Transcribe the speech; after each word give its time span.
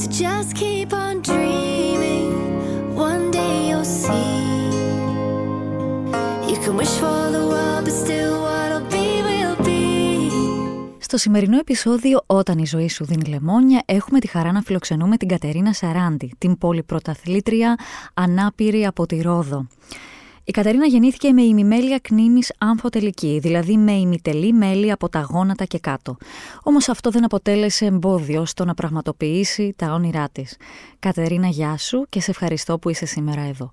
So 0.00 0.06
just 0.22 0.50
keep 0.62 0.90
on 1.04 1.14
dreaming. 1.30 2.30
One 3.08 3.24
day 3.38 3.56
you'll 3.68 3.90
see. 4.02 4.40
You 6.50 6.56
can 6.62 6.74
wish 6.80 6.94
for 7.02 7.22
the 7.36 7.44
world, 7.52 7.82
but 7.86 7.96
still 8.04 8.34
what'll 8.46 8.86
be 8.94 9.06
will 9.28 9.56
be. 9.66 9.80
Στο 10.98 11.16
σημερινό 11.16 11.58
επεισόδιο 11.58 12.22
«Όταν 12.26 12.58
η 12.58 12.66
ζωή 12.66 12.88
σου 12.88 13.04
δίνει 13.04 13.24
λεμόνια» 13.28 13.82
έχουμε 13.84 14.18
τη 14.18 14.26
χαρά 14.26 14.52
να 14.52 14.62
φιλοξενούμε 14.62 15.16
την 15.16 15.28
Κατερίνα 15.28 15.72
Σαράντη, 15.72 16.32
την 16.38 16.58
πολυπρωταθλήτρια 16.58 17.78
ανάπηρη 18.14 18.86
από 18.86 19.06
τη 19.06 19.20
Ρόδο. 19.20 19.66
Η 20.44 20.50
Κατερίνα 20.50 20.86
γεννήθηκε 20.86 21.32
με 21.32 21.42
ημιμέλεια 21.42 21.98
κνήμης 21.98 22.52
αμφοτελική, 22.58 23.38
δηλαδή 23.42 23.76
με 23.76 23.92
ημιτελή 23.92 24.52
μέλη 24.52 24.90
από 24.90 25.08
τα 25.08 25.20
γόνατα 25.20 25.64
και 25.64 25.78
κάτω. 25.78 26.16
Όμως 26.62 26.88
αυτό 26.88 27.10
δεν 27.10 27.24
αποτέλεσε 27.24 27.84
εμπόδιο 27.84 28.44
στο 28.44 28.64
να 28.64 28.74
πραγματοποιήσει 28.74 29.74
τα 29.76 29.92
όνειρά 29.92 30.28
της. 30.32 30.56
Κατερίνα, 30.98 31.46
γεια 31.46 31.76
σου 31.76 32.06
και 32.08 32.20
σε 32.20 32.30
ευχαριστώ 32.30 32.78
που 32.78 32.88
είσαι 32.88 33.06
σήμερα 33.06 33.40
εδώ. 33.40 33.70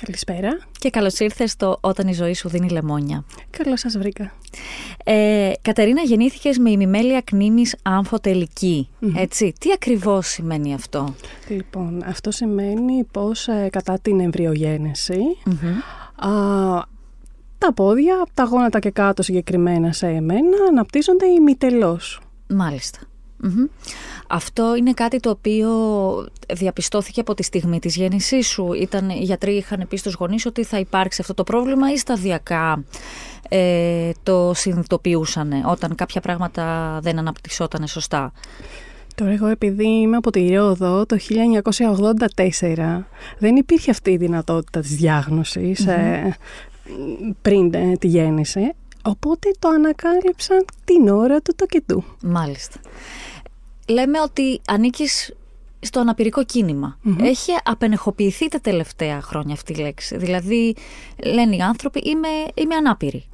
Καλησπέρα. 0.00 0.58
Και 0.78 0.90
καλώς 0.90 1.18
ήρθες 1.18 1.50
στο 1.50 1.78
«Όταν 1.80 2.08
η 2.08 2.12
ζωή 2.12 2.34
σου 2.34 2.48
δίνει 2.48 2.68
λεμόνια». 2.68 3.24
Καλώς 3.50 3.80
σας 3.80 3.98
βρήκα. 3.98 4.32
Ε, 5.04 5.52
Κατερίνα, 5.62 6.02
γεννήθηκες 6.02 6.58
με 6.58 6.70
ημιμέλεια 6.70 7.20
κνήμης 7.20 7.76
αμφοτελική, 7.82 8.88
έτσι. 9.16 9.52
Τι 9.60 9.72
ακριβώς 9.72 10.26
σημαίνει 10.26 10.74
αυτό; 10.74 11.14
Λοιπόν, 11.48 12.02
αυτό 12.06 12.30
σημαίνει 12.30 13.04
πως 13.04 13.48
ε, 13.48 13.68
κατά 13.72 13.98
την 14.02 14.20
εμβριογένεση 14.20 15.20
α, 16.16 16.28
τα 17.58 17.72
πόδια, 17.74 18.14
από 18.14 18.30
τα 18.34 18.42
γόνατα 18.44 18.78
και 18.78 18.90
κάτω 18.90 19.22
συγκεκριμένα 19.22 19.92
σε 19.92 20.06
εμένα, 20.06 20.56
αναπτύσσονται 20.68 21.26
ημιτελώς. 21.26 22.20
Μάλιστα. 22.48 22.98
Μμμ. 23.36 23.66
Αυτό 24.28 24.76
είναι 24.76 24.92
κάτι 24.92 25.20
το 25.20 25.30
οποίο 25.30 25.70
διαπιστώθηκε 26.54 27.20
από 27.20 27.34
τη 27.34 27.42
στιγμή 27.42 27.78
της 27.78 27.96
γέννησής 27.96 28.48
σου. 28.48 28.72
Ήταν, 28.72 29.08
οι 29.08 29.22
γιατροί 29.22 29.52
είχαν 29.56 29.86
πει 29.88 29.96
στους 29.96 30.14
γονείς 30.14 30.46
ότι 30.46 30.64
θα 30.64 30.78
υπάρξει 30.78 31.20
αυτό 31.20 31.34
το 31.34 31.44
πρόβλημα 31.44 31.92
ή 31.92 31.96
σταδιακά 31.96 32.84
ε, 33.48 34.10
το 34.22 34.52
συνειδητοποιούσαν 34.54 35.52
όταν 35.64 35.94
κάποια 35.94 36.20
πράγματα 36.20 36.98
δεν 37.02 37.18
αναπτυσσόταν 37.18 37.86
σωστά. 37.86 38.32
Τώρα 39.14 39.30
εγώ 39.30 39.46
επειδή 39.46 39.86
είμαι 39.86 40.16
από 40.16 40.30
τη 40.30 40.54
Ρόδο 40.54 41.06
το 41.06 41.16
1984 42.34 43.02
δεν 43.38 43.56
υπήρχε 43.56 43.90
αυτή 43.90 44.10
η 44.10 44.16
δυνατότητα 44.16 44.80
της 44.80 44.96
διάγνωσης 44.96 45.86
ε, 45.86 46.36
πριν 47.42 47.74
ε, 47.74 47.96
τη 47.98 48.06
γέννηση 48.06 48.72
οπότε 49.02 49.50
το 49.58 49.68
ανακάλυψαν 49.68 50.64
την 50.84 51.08
ώρα 51.08 51.40
του 51.40 51.54
το 51.56 51.66
και 51.66 51.82
του. 51.86 52.04
Μάλιστα. 52.22 52.80
Λέμε 53.88 54.20
ότι 54.20 54.60
ανήκεις 54.66 55.34
στο 55.80 56.00
αναπηρικό 56.00 56.44
κίνημα. 56.44 56.98
Έχει 57.20 57.50
απενεχοποιηθεί 57.64 58.48
τα 58.48 58.60
τελευταία 58.60 59.20
χρόνια 59.20 59.54
αυτή 59.54 59.72
η 59.72 59.76
λέξη. 59.76 60.16
Δηλαδή, 60.16 60.74
λένε 61.24 61.56
οι 61.56 61.60
άνθρωποι, 61.60 61.98
είμαι, 61.98 62.28
είμαι 62.54 62.74
ανάπηρη. 62.74 63.24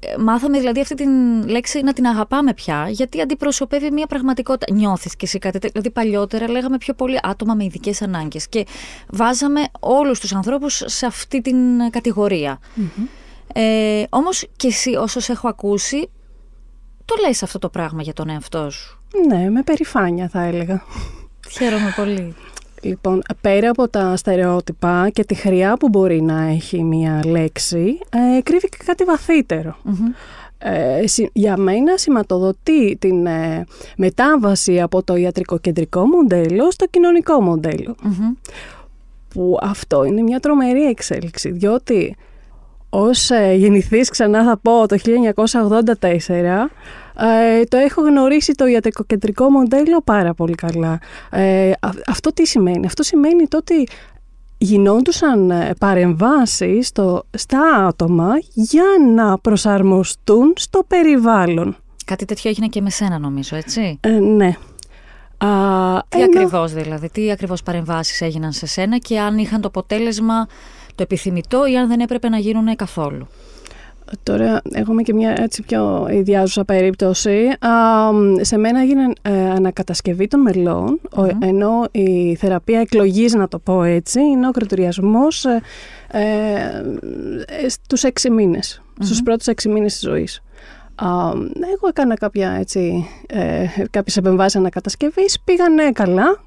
Ε, 0.00 0.16
Μάθαμε 0.18 0.58
δηλαδή 0.58 0.80
αυτή 0.80 0.94
την 0.94 1.08
λέξη 1.48 1.80
να 1.82 1.92
την 1.92 2.06
αγαπάμε 2.06 2.54
πια, 2.54 2.86
γιατί 2.90 3.20
αντιπροσωπεύει 3.20 3.90
μια 3.90 4.06
πραγματικότητα. 4.06 4.74
Νιώθεις 4.74 5.16
και 5.16 5.24
εσύ 5.24 5.38
κάτι 5.38 5.58
τέτοιο. 5.58 5.80
Δηλαδή, 5.80 5.90
παλιότερα 5.90 6.50
λέγαμε 6.50 6.78
πιο 6.78 6.94
πολύ 6.94 7.18
άτομα 7.22 7.54
με 7.54 7.64
ειδικές 7.64 8.02
ανάγκες 8.02 8.48
και 8.48 8.66
βάζαμε 9.10 9.60
όλους 9.80 10.20
τους 10.20 10.32
ανθρώπους 10.34 10.82
σε 10.86 11.06
αυτή 11.06 11.40
την 11.40 11.56
κατηγορία. 11.90 12.58
Ε, 13.54 14.02
Όμως 14.08 14.46
και 14.56 14.66
εσύ, 14.66 14.94
όσο 14.94 15.20
σε 15.20 15.32
έχω 15.32 15.48
ακούσει, 15.48 16.08
το 17.04 17.14
λες 17.26 17.42
αυτό 17.42 17.58
το 17.58 17.68
πράγμα 17.68 18.02
για 18.02 18.12
τον 18.12 18.28
εαυτό 18.28 18.70
σου; 18.70 18.98
Ναι, 19.28 19.50
με 19.50 19.62
περηφάνεια 19.62 20.28
θα 20.28 20.42
έλεγα. 20.42 20.82
Χαίρομαι 21.50 21.92
πολύ. 21.96 22.34
Λοιπόν, 22.82 23.22
πέρα 23.40 23.70
από 23.70 23.88
τα 23.88 24.16
στερεότυπα 24.16 25.08
και 25.12 25.24
τη 25.24 25.34
χρειά 25.34 25.76
που 25.76 25.88
μπορεί 25.88 26.22
να 26.22 26.42
έχει 26.42 26.82
μία 26.82 27.20
λέξη, 27.26 27.98
ε, 28.36 28.40
κρύβει 28.42 28.68
και 28.68 28.76
κάτι 28.84 29.04
βαθύτερο. 29.04 29.76
Ε, 30.58 31.06
συ- 31.06 31.30
για 31.32 31.56
μένα 31.56 31.96
σηματοδοτεί 31.96 32.96
την 32.96 33.26
ε, 33.26 33.64
μετάβαση 33.96 34.80
από 34.80 35.02
το 35.02 35.16
ιατρικοκεντρικό 35.16 36.06
μοντέλο 36.06 36.70
στο 36.70 36.86
κοινωνικό 36.86 37.40
μοντέλο. 37.40 37.96
Που 39.28 39.58
αυτό 39.60 40.04
είναι 40.04 40.22
μια 40.22 40.40
τρομερή 40.40 40.82
εξέλιξη, 40.84 41.50
διότι 41.50 42.16
ως 42.96 43.30
ε, 43.30 43.54
γεννηθής 43.56 44.08
ξανά 44.10 44.44
θα 44.44 44.56
πω 44.58 44.86
το 44.88 44.96
1984 46.00 46.12
ε, 47.16 47.64
το 47.64 47.76
έχω 47.76 48.00
γνωρίσει 48.02 48.52
το 48.52 48.66
ιατρικοκεντρικό 48.66 49.50
μοντέλο 49.50 50.00
πάρα 50.04 50.34
πολύ 50.34 50.54
καλά. 50.54 50.98
Ε, 51.30 51.70
α- 51.70 51.88
αυτό 52.06 52.32
τι 52.32 52.46
σημαίνει; 52.46 52.86
Αυτό 52.86 53.02
σημαίνει 53.02 53.46
το 53.46 53.56
ότι 53.56 53.88
γινόντουσαν 54.58 55.50
ε, 55.50 55.70
παρεμβάσεις 55.78 56.86
στο, 56.86 57.24
στα 57.36 57.60
άτομα 57.86 58.28
για 58.52 58.84
να 59.14 59.38
προσαρμοστούν 59.38 60.52
στο 60.56 60.82
περιβάλλον. 60.86 61.76
Κάτι 62.04 62.24
τέτοιο 62.24 62.50
έγινε 62.50 62.66
και 62.66 62.80
με 62.80 62.90
σένα 62.90 63.18
νομίζω, 63.18 63.56
έτσι; 63.56 63.98
Ε, 64.00 64.08
ναι. 64.08 64.52
Α, 65.38 65.48
Τι 66.08 66.20
ενώ- 66.20 66.24
ακριβώς 66.24 66.72
δηλαδή, 66.72 67.08
τι 67.10 67.30
ακριβώς 67.30 67.62
παρεμβάσεις 67.62 68.20
έγιναν 68.20 68.52
σε 68.52 68.66
σένα 68.66 68.98
και 68.98 69.18
αν 69.20 69.38
είχαν 69.38 69.60
το 69.60 69.68
αποτέλεσμα 69.68 70.46
το 70.94 71.02
επιθυμητό 71.02 71.66
ή 71.66 71.76
αν 71.76 71.88
δεν 71.88 72.00
έπρεπε 72.00 72.28
να 72.28 72.38
γίνουν 72.38 72.76
καθόλου; 72.76 73.26
Τώρα 74.22 74.60
έχουμε 74.72 75.02
και 75.02 75.14
μια 75.14 75.34
έτσι 75.42 75.62
πιο 75.62 76.08
ιδιάζουσα 76.10 76.64
περίπτωση. 76.64 77.48
Α, 77.58 78.12
μ, 78.12 78.34
σε 78.40 78.56
μένα 78.56 78.80
έγινε 78.80 79.12
ε, 79.22 79.50
ανακατασκευή 79.50 80.26
των 80.26 80.40
μελών, 80.40 81.00
ο- 81.16 81.24
ενώ 81.46 81.84
η 81.90 82.34
θεραπεία 82.34 82.80
εκλογής, 82.80 83.34
να 83.34 83.48
το 83.48 83.58
πω 83.58 83.82
έτσι, 83.82 84.20
είναι 84.20 84.48
ο 84.48 84.50
κριτηριασμός 84.50 85.44
ε, 85.44 85.62
ε, 86.12 87.68
στους 87.68 88.02
έξι 88.02 88.30
μήνες, 88.30 88.82
στους 89.00 89.22
πρώτους 89.22 89.46
έξι 89.46 89.68
μήνες 89.68 89.92
της 89.92 90.02
ζωής. 90.02 90.42
Α, 90.94 91.30
εγώ 91.74 91.88
έκανα 91.88 92.14
κάποια, 92.14 92.50
έτσι, 92.50 93.08
ε, 93.26 93.66
κάποιες 93.90 94.16
επεμβάσεις 94.16 94.56
ανακατασκευής, 94.56 95.40
πήγανε 95.44 95.92
καλά 95.92 96.40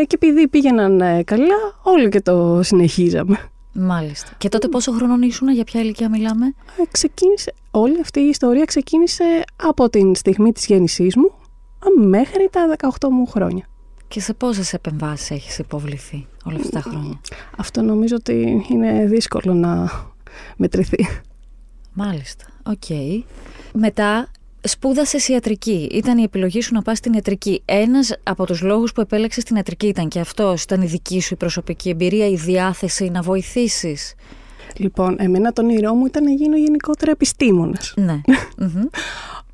ε, 0.00 0.04
και 0.04 0.14
επειδή 0.14 0.48
πήγαιναν 0.48 1.00
ε, 1.00 1.22
καλά 1.22 1.56
όλοι 1.82 2.08
και 2.08 2.20
το 2.20 2.60
συνεχίζαμε. 2.62 3.38
Μάλιστα. 3.72 4.30
Και 4.38 4.48
τότε 4.48 4.68
πόσο 4.68 4.92
χρονών 4.92 5.22
ήσουν, 5.22 5.48
για 5.48 5.64
ποια 5.64 5.80
ηλικία 5.80 6.08
μιλάμε; 6.08 6.46
Ε, 6.46 6.82
ξεκίνησε, 6.90 7.54
όλη 7.70 8.00
αυτή 8.00 8.20
η 8.20 8.28
ιστορία 8.28 8.64
ξεκίνησε 8.64 9.24
από 9.56 9.90
την 9.90 10.14
στιγμή 10.14 10.52
της 10.52 10.66
γέννησής 10.66 11.16
μου 11.16 11.32
α, 11.78 12.06
μέχρι 12.06 12.48
τα 12.52 12.76
18 12.98 13.08
μου 13.10 13.26
χρόνια. 13.26 13.66
Και 14.08 14.20
σε 14.20 14.34
πόσες 14.34 14.72
επεμβάσεις 14.72 15.30
έχεις 15.30 15.58
υποβληθεί 15.58 16.26
όλα 16.44 16.56
αυτά 16.56 16.70
τα 16.70 16.90
χρόνια; 16.90 17.20
Αυτό 17.56 17.82
νομίζω 17.82 18.16
ότι 18.16 18.66
είναι 18.70 19.06
δύσκολο 19.06 19.54
να 19.54 19.90
μετρηθεί. 20.56 21.06
Μάλιστα. 21.98 22.44
Οκ. 22.62 22.84
Μετά 23.72 24.28
σπούδασες 24.60 25.28
ιατρική. 25.28 25.88
Ήταν 25.92 26.18
η 26.18 26.22
επιλογή 26.22 26.60
σου 26.60 26.74
να 26.74 26.82
πας 26.82 26.98
στην 26.98 27.12
ιατρική. 27.12 27.62
Ένας 27.64 28.14
από 28.22 28.46
τους 28.46 28.60
λόγους 28.62 28.92
που 28.92 29.00
επέλεξες 29.00 29.44
την 29.44 29.56
ιατρική 29.56 29.86
ήταν 29.86 30.08
και 30.08 30.20
αυτός. 30.20 30.62
Ήταν 30.62 30.82
η 30.82 30.86
δική 30.86 31.20
σου 31.20 31.34
η 31.34 31.36
προσωπική 31.36 31.88
εμπειρία, 31.88 32.26
η 32.28 32.34
διάθεση 32.34 33.08
να 33.08 33.20
βοηθήσεις. 33.22 34.14
Λοιπόν, 34.76 35.16
εμένα 35.18 35.52
το 35.52 35.62
όνειρό 35.62 35.94
μου 35.94 36.06
ήταν 36.06 36.24
να 36.24 36.30
γίνω 36.30 36.56
γενικότερα 36.56 37.10
επιστήμονας. 37.10 37.92
Ναι. 37.96 38.20
Μμμ. 38.58 38.82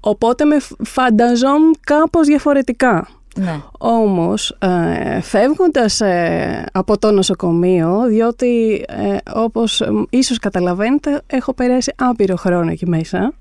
Οπότε 0.01 0.45
με 0.45 0.59
φ- 0.61 0.73
φανταζόμουν 0.85 1.77
κάπως 1.81 2.27
διαφορετικά. 2.27 3.09
Ναι. 3.37 3.61
Όμως, 3.79 4.57
ε, 4.59 5.21
φεύγοντας 5.21 6.01
ε, 6.01 6.67
από 6.73 6.99
το 6.99 7.11
νοσοκομείο, 7.11 8.05
διότι 8.09 8.85
ε, 8.89 9.17
όπως 9.35 9.81
ε, 9.81 9.89
ίσως 10.11 10.39
καταλαβαίνετε, 10.39 11.23
έχω 11.27 11.55
περάσει 11.55 11.93
άπειρο 11.97 12.37
χρόνο 12.37 12.71
εκεί 12.71 12.89
μέσα, 12.89 13.33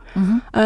ε, 0.53 0.61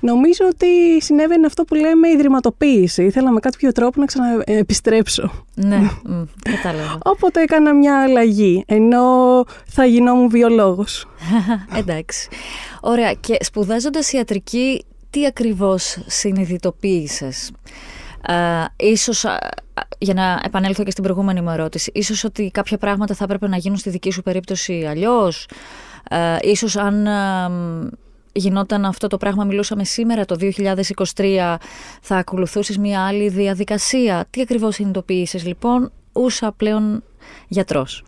νομίζω 0.00 0.44
ότι 0.50 1.02
συνέβαινε 1.02 1.46
αυτό 1.46 1.64
που 1.64 1.74
λέμε 1.74 2.08
ιδρυματοποίηση. 2.08 3.04
Ήθελα 3.04 3.30
με 3.30 3.40
κάποιο 3.40 3.72
τρόπο 3.72 4.00
να 4.00 4.06
ξαναεπιστρέψω. 4.06 5.30
Ναι, 5.54 5.76
μ, 6.04 6.22
κατάλαβα. 6.42 6.98
Οπότε 7.04 7.40
έκανα 7.40 7.74
μια 7.74 8.02
αλλαγή, 8.02 8.64
ενώ 8.66 9.04
θα 9.66 9.84
γινόμουν 9.84 10.28
βιολόγος. 10.28 11.06
Εντάξει. 11.80 12.28
Ωραία. 12.80 13.12
Και 13.12 13.36
σπουδάζοντας 13.40 14.12
ιατρική, 14.12 14.84
τι 15.10 15.26
ακριβώς 15.26 15.98
συνειδητοποίησες; 16.06 17.50
Ε, 18.26 18.64
ίσως, 18.76 19.24
α, 19.24 19.32
α, 19.32 19.82
για 19.98 20.14
να 20.14 20.40
επανέλθω 20.44 20.84
και 20.84 20.90
στην 20.90 21.02
προηγούμενη 21.02 21.40
μου 21.40 21.50
ερώτηση, 21.50 21.90
ίσως 21.94 22.24
ότι 22.24 22.50
κάποια 22.50 22.78
πράγματα 22.78 23.14
θα 23.14 23.24
έπρεπε 23.24 23.48
να 23.48 23.56
γίνουν 23.56 23.78
στη 23.78 23.90
δική 23.90 24.10
σου 24.10 24.22
περίπτωση 24.22 24.86
αλλιώς; 24.88 25.48
Ε, 26.10 26.36
ίσως 26.40 26.76
αν 26.76 27.06
α, 27.06 27.48
μ, 27.48 27.88
γινόταν 28.32 28.84
αυτό 28.84 29.06
το 29.06 29.16
πράγμα, 29.16 29.44
μιλούσαμε 29.44 29.84
σήμερα 29.84 30.24
το 30.24 30.36
2023, 31.14 31.56
θα 32.00 32.16
ακολουθούσες 32.16 32.78
μια 32.78 33.06
άλλη 33.06 33.28
διαδικασία. 33.28 34.26
Τι 34.30 34.40
ακριβώς 34.40 34.74
συνειδητοποίησες 34.74 35.44
λοιπόν, 35.46 35.92
ούσα 36.12 36.52
πλέον 36.52 37.02
γιατρός; 37.48 38.04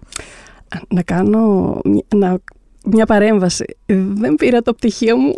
Να 0.89 1.03
κάνω 1.03 1.79
μια, 1.85 2.03
να, 2.15 2.39
μια 2.85 3.07
παρέμβαση. 3.07 3.77
Δεν 3.87 4.35
πήρα 4.35 4.63
το 4.63 4.75
πτυχίο 4.75 5.17
μου 5.17 5.37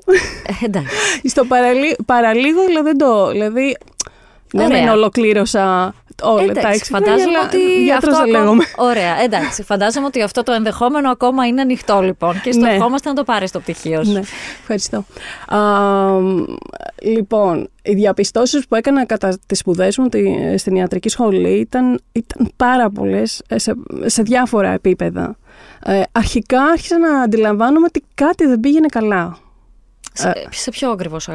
Ε, 0.60 0.64
εντάξει. 0.64 0.96
στο 1.32 1.44
παραλί, 1.44 1.96
παραλίγο, 2.06 2.60
αλλά 2.68 2.82
δεν 2.82 2.98
το... 2.98 3.30
Δηλαδή, 3.30 3.76
Ναι, 4.54 4.64
Ωραία. 4.64 4.78
δεν 4.80 4.88
ολοκλήρωσα 4.88 5.94
όλα 6.22 6.36
τα 6.46 6.50
Εντάξει, 6.50 6.68
έξι 6.78 6.90
φαντάζομαι 6.90 7.22
χρόνια, 7.22 7.40
ότι 7.46 7.56
αλλά 7.56 7.82
γιατρός 7.82 8.14
αυτό 8.14 8.24
δεν 8.24 8.34
ακόμα... 8.36 8.38
λέγομαι. 8.44 8.64
Ωραία, 8.76 9.20
εντάξει. 9.22 9.62
Φαντάζομαι 9.62 10.06
ότι 10.06 10.22
αυτό 10.22 10.42
το 10.42 10.52
ενδεχόμενο 10.52 11.10
ακόμα 11.10 11.46
είναι 11.46 11.60
ανοιχτό 11.60 12.00
λοιπόν 12.00 12.40
και 12.40 12.52
στο 12.52 12.60
Ναι. 12.64 12.72
ευχόμαστε 12.72 13.08
να 13.08 13.14
το 13.14 13.24
πάρεις 13.24 13.50
το 13.50 13.60
πτυχίο 13.60 14.04
σου. 14.04 14.12
Ναι, 14.12 14.20
ευχαριστώ. 14.60 15.04
Α, 15.46 15.58
μ, 16.20 16.44
λοιπόν, 17.02 17.68
οι 17.82 17.94
διαπιστώσεις 17.94 18.66
που 18.68 18.74
έκανα 18.74 19.06
κατά 19.06 19.38
τις 19.46 19.58
σπουδές 19.58 19.98
μου 19.98 20.08
τη- 20.08 20.56
στην 20.58 20.76
ιατρική 20.76 21.08
σχολή 21.08 21.52
ήταν, 21.58 22.00
ήταν 22.12 22.52
πάρα 22.56 22.90
πολλές 22.90 23.42
ε, 23.48 23.58
σε, 23.58 23.74
σε 24.04 24.22
διάφορα 24.22 24.68
επίπεδα. 24.68 25.36
Ε, 25.84 26.02
αρχικά 26.12 26.62
άρχισα 26.62 26.98
να 26.98 27.20
αντιλαμβάνομαι 27.20 27.86
ότι 27.86 28.04
κάτι 28.14 28.46
δεν 28.46 28.60
πήγαινε 28.60 28.86
καλά. 28.86 29.36
Σε, 30.12 30.32
σε 30.50 30.70
ποιο 30.70 30.90
ακριβώς 30.90 31.28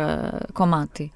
κομμάτι; 0.54 1.12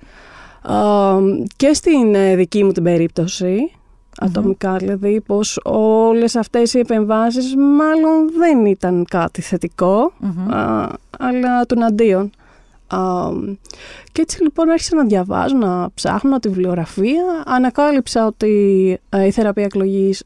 Α, 0.61 1.17
και 1.55 1.73
στην 1.73 2.15
ε, 2.15 2.35
δική 2.35 2.63
μου 2.63 2.71
την 2.71 2.83
περίπτωση, 2.83 3.71
ατομικά 4.19 4.75
δηλαδή, 4.75 5.21
πως 5.21 5.59
όλες 5.63 6.35
αυτές 6.35 6.73
οι 6.73 6.79
επεμβάσεις 6.79 7.55
μάλλον 7.55 8.29
δεν 8.37 8.65
ήταν 8.65 9.05
κάτι 9.09 9.41
θετικό, 9.41 10.13
Μμμ. 10.19 10.53
α, 10.53 10.89
αλλά 11.19 11.65
των 11.65 11.83
αντίον. 11.83 12.29
Α, 12.87 13.29
και 14.11 14.21
έτσι 14.21 14.41
λοιπόν 14.43 14.69
άρχισα 14.69 14.95
να 14.95 15.03
διαβάζω, 15.03 15.55
να 15.57 15.89
ψάχνω 15.93 16.39
τη 16.39 16.47
βιβλιογραφία. 16.47 17.23
Ανακάλυψα 17.45 18.25
ότι 18.25 18.97
ε, 19.09 19.25
η 19.25 19.31
θεραπεία 19.31 19.63
εκλογής 19.63 20.23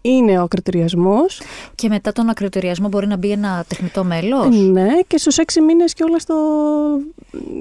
είναι 0.00 0.38
ο 0.38 0.42
ακροτηριασμός. 0.42 1.40
Και 1.74 1.88
μετά 1.88 2.12
τον 2.12 2.28
ακροτηριασμό 2.28 2.88
μπορεί 2.88 3.06
να 3.06 3.16
μπει 3.16 3.30
ένα 3.30 3.64
τεχνητό 3.68 4.04
μέλος; 4.04 4.56
Ναι, 4.56 4.88
και 5.06 5.18
στους 5.18 5.38
έξι 5.38 5.60
μήνες 5.60 5.92
και 5.94 6.04
όλα 6.04 6.18
στο... 6.18 6.34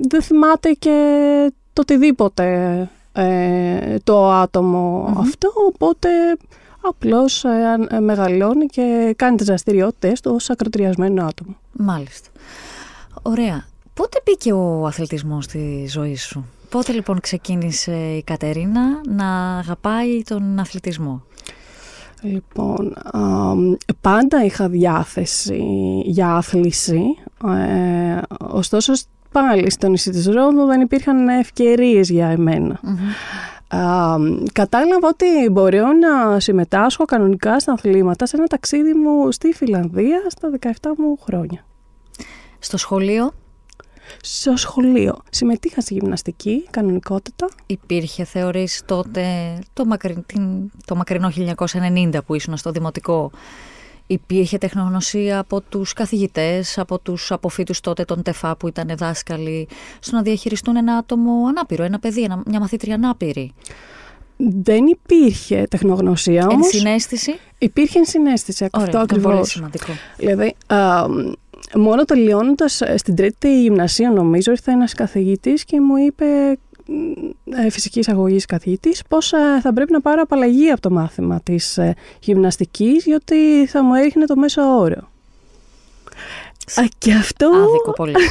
δεν 0.09 0.21
θυμάται 0.21 0.71
και 0.79 1.53
το 1.73 1.81
οτιδήποτε 1.81 2.89
ε, 3.13 3.97
το 4.03 4.31
ατομο 4.31 5.13
αυτό, 5.17 5.51
οπότε 5.67 6.09
απλώς 6.81 7.43
ε, 7.43 7.49
αν- 7.49 7.87
ε, 7.91 7.99
μεγαλώνει 7.99 8.65
και 8.65 9.13
κάνει 9.17 9.35
τις 9.37 9.45
δραστηριότητες 9.45 10.21
του 10.21 10.31
ως 10.35 10.49
ακροτηριασμένο 10.49 11.25
άτομο. 11.25 11.55
Μάλιστα. 11.71 12.29
Ωραία. 13.21 13.65
Πότε 13.93 14.21
μπήκε 14.25 14.53
ο 14.53 14.85
αθλητισμός 14.85 15.43
στη 15.43 15.85
ζωή 15.89 16.15
σου; 16.15 16.45
Πότε 16.69 16.91
λοιπόν 16.91 17.19
ξεκίνησε 17.19 17.91
η 17.95 18.23
Κατερίνα 18.23 18.81
να 19.07 19.57
αγαπάει 19.57 20.23
τον 20.23 20.59
αθλητισμό; 20.59 21.23
Λοιπόν, 22.21 22.93
αμ, 23.03 23.73
πάντα 24.01 24.45
είχα 24.45 24.67
διάθεση 24.69 25.63
για 26.05 26.35
άθληση, 26.35 27.01
ε, 27.47 28.21
ωστόσο 28.39 28.93
πάλι 29.31 29.69
στο 29.71 29.87
νησί 29.87 30.11
της 30.11 30.25
Ρόδου 30.27 30.65
δεν 30.65 30.81
υπήρχαν 30.81 31.27
ευκαιρίες 31.27 32.09
για 32.09 32.27
εμένα. 32.27 32.79
Α, 33.67 34.15
κατάλαβα 34.53 35.07
ότι 35.07 35.49
μπορώ 35.51 35.87
να 35.93 36.39
συμμετάσχω 36.39 37.05
κανονικά 37.05 37.59
στα 37.59 37.71
αθλήματα 37.73 38.25
σε 38.25 38.35
ένα 38.37 38.45
ταξίδι 38.47 38.93
μου 38.93 39.31
στη 39.31 39.53
Φιλανδία 39.53 40.21
στα 40.27 40.49
17 40.61 40.69
μου 40.97 41.17
χρόνια. 41.21 41.65
Στο 42.59 42.77
σχολείο; 42.77 43.31
Στο 44.21 44.57
σχολείο 44.57 45.17
συμμετείχα 45.29 45.81
στη 45.81 45.93
γυμναστική 45.93 46.67
κανονικότητα. 46.71 47.49
υπήρχε, 47.65 48.23
θεωρείς 48.23 48.81
τότε, 48.85 49.23
το, 49.73 49.85
μακρι... 49.85 50.23
την- 50.25 50.71
το 50.85 50.95
μακρινό 50.95 51.31
1990 51.35 52.19
που 52.25 52.35
ήσουν 52.35 52.57
στο 52.57 52.71
δημοτικό, 52.71 53.31
υπήρχε 54.11 54.57
τεχνογνωσία 54.57 55.39
από 55.39 55.61
τους 55.61 55.93
καθηγητές, 55.93 56.77
από 56.77 56.99
τους 56.99 57.31
αποφύτους 57.31 57.79
τότε 57.79 58.03
των 58.05 58.21
ΤΕΦΑ 58.21 58.55
που 58.55 58.67
ήταν 58.67 58.87
δάσκαλοι, 58.97 59.67
στο 59.99 60.15
να 60.15 60.21
διαχειριστούν 60.21 60.75
ένα 60.75 60.93
άτομο 60.95 61.31
ανάπηρο, 61.47 61.83
ένα 61.83 61.99
παιδί, 61.99 62.23
ένα- 62.23 62.43
μια 62.45 62.59
μαθήτρια 62.59 62.95
ανάπηρη. 62.95 63.53
Δεν 64.61 64.85
υπήρχε 64.85 65.65
τεχνογνωσία 65.69 66.47
όμως, 66.47 66.65
Ενσυναίσθηση. 66.65 67.35
υπήρχε 67.57 67.97
ενσυναίσθηση. 67.99 68.67
Ωραία, 68.71 68.87
αυτό 68.87 68.97
αυτό 68.99 69.15
είναι 69.15 69.23
πολύ 69.23 69.35
ακριβώς. 69.39 69.49
σημαντικό. 69.49 69.91
Δηλαδή, 70.17 70.55
α, 70.67 71.05
μόνο 71.75 72.05
τελειώνοντας 72.05 72.81
στην 72.95 73.15
τρίτη 73.15 73.61
γυμνασία, 73.61 74.11
νομίζω, 74.11 74.51
ήρθε 74.51 74.71
ένας 74.71 74.93
καθηγητής 74.93 75.65
και 75.65 75.81
μου 75.81 75.97
είπε, 75.97 76.25
ε, 77.65 77.69
φυσικής 77.69 78.09
αγωγής 78.09 78.45
καθηγητή, 78.45 78.95
πω 79.07 79.21
θα 79.61 79.73
πρέπει 79.73 79.91
να 79.91 80.01
πάρω 80.01 80.21
απαλλαγή 80.21 80.69
από 80.69 80.81
το 80.81 80.89
μάθημα 80.89 81.41
της 81.43 81.77
ε, 81.77 81.95
γυμναστικής, 82.19 83.05
γιατί 83.05 83.65
θα 83.67 83.83
μου 83.83 83.93
έριχνε 83.93 84.25
το 84.25 84.35
μέσο 84.35 84.61
όρο. 84.61 85.09
Α, 86.75 86.83
και 86.97 87.13
αυτό. 87.13 87.47
Άδικο 87.47 87.91
πολύ. 87.91 88.13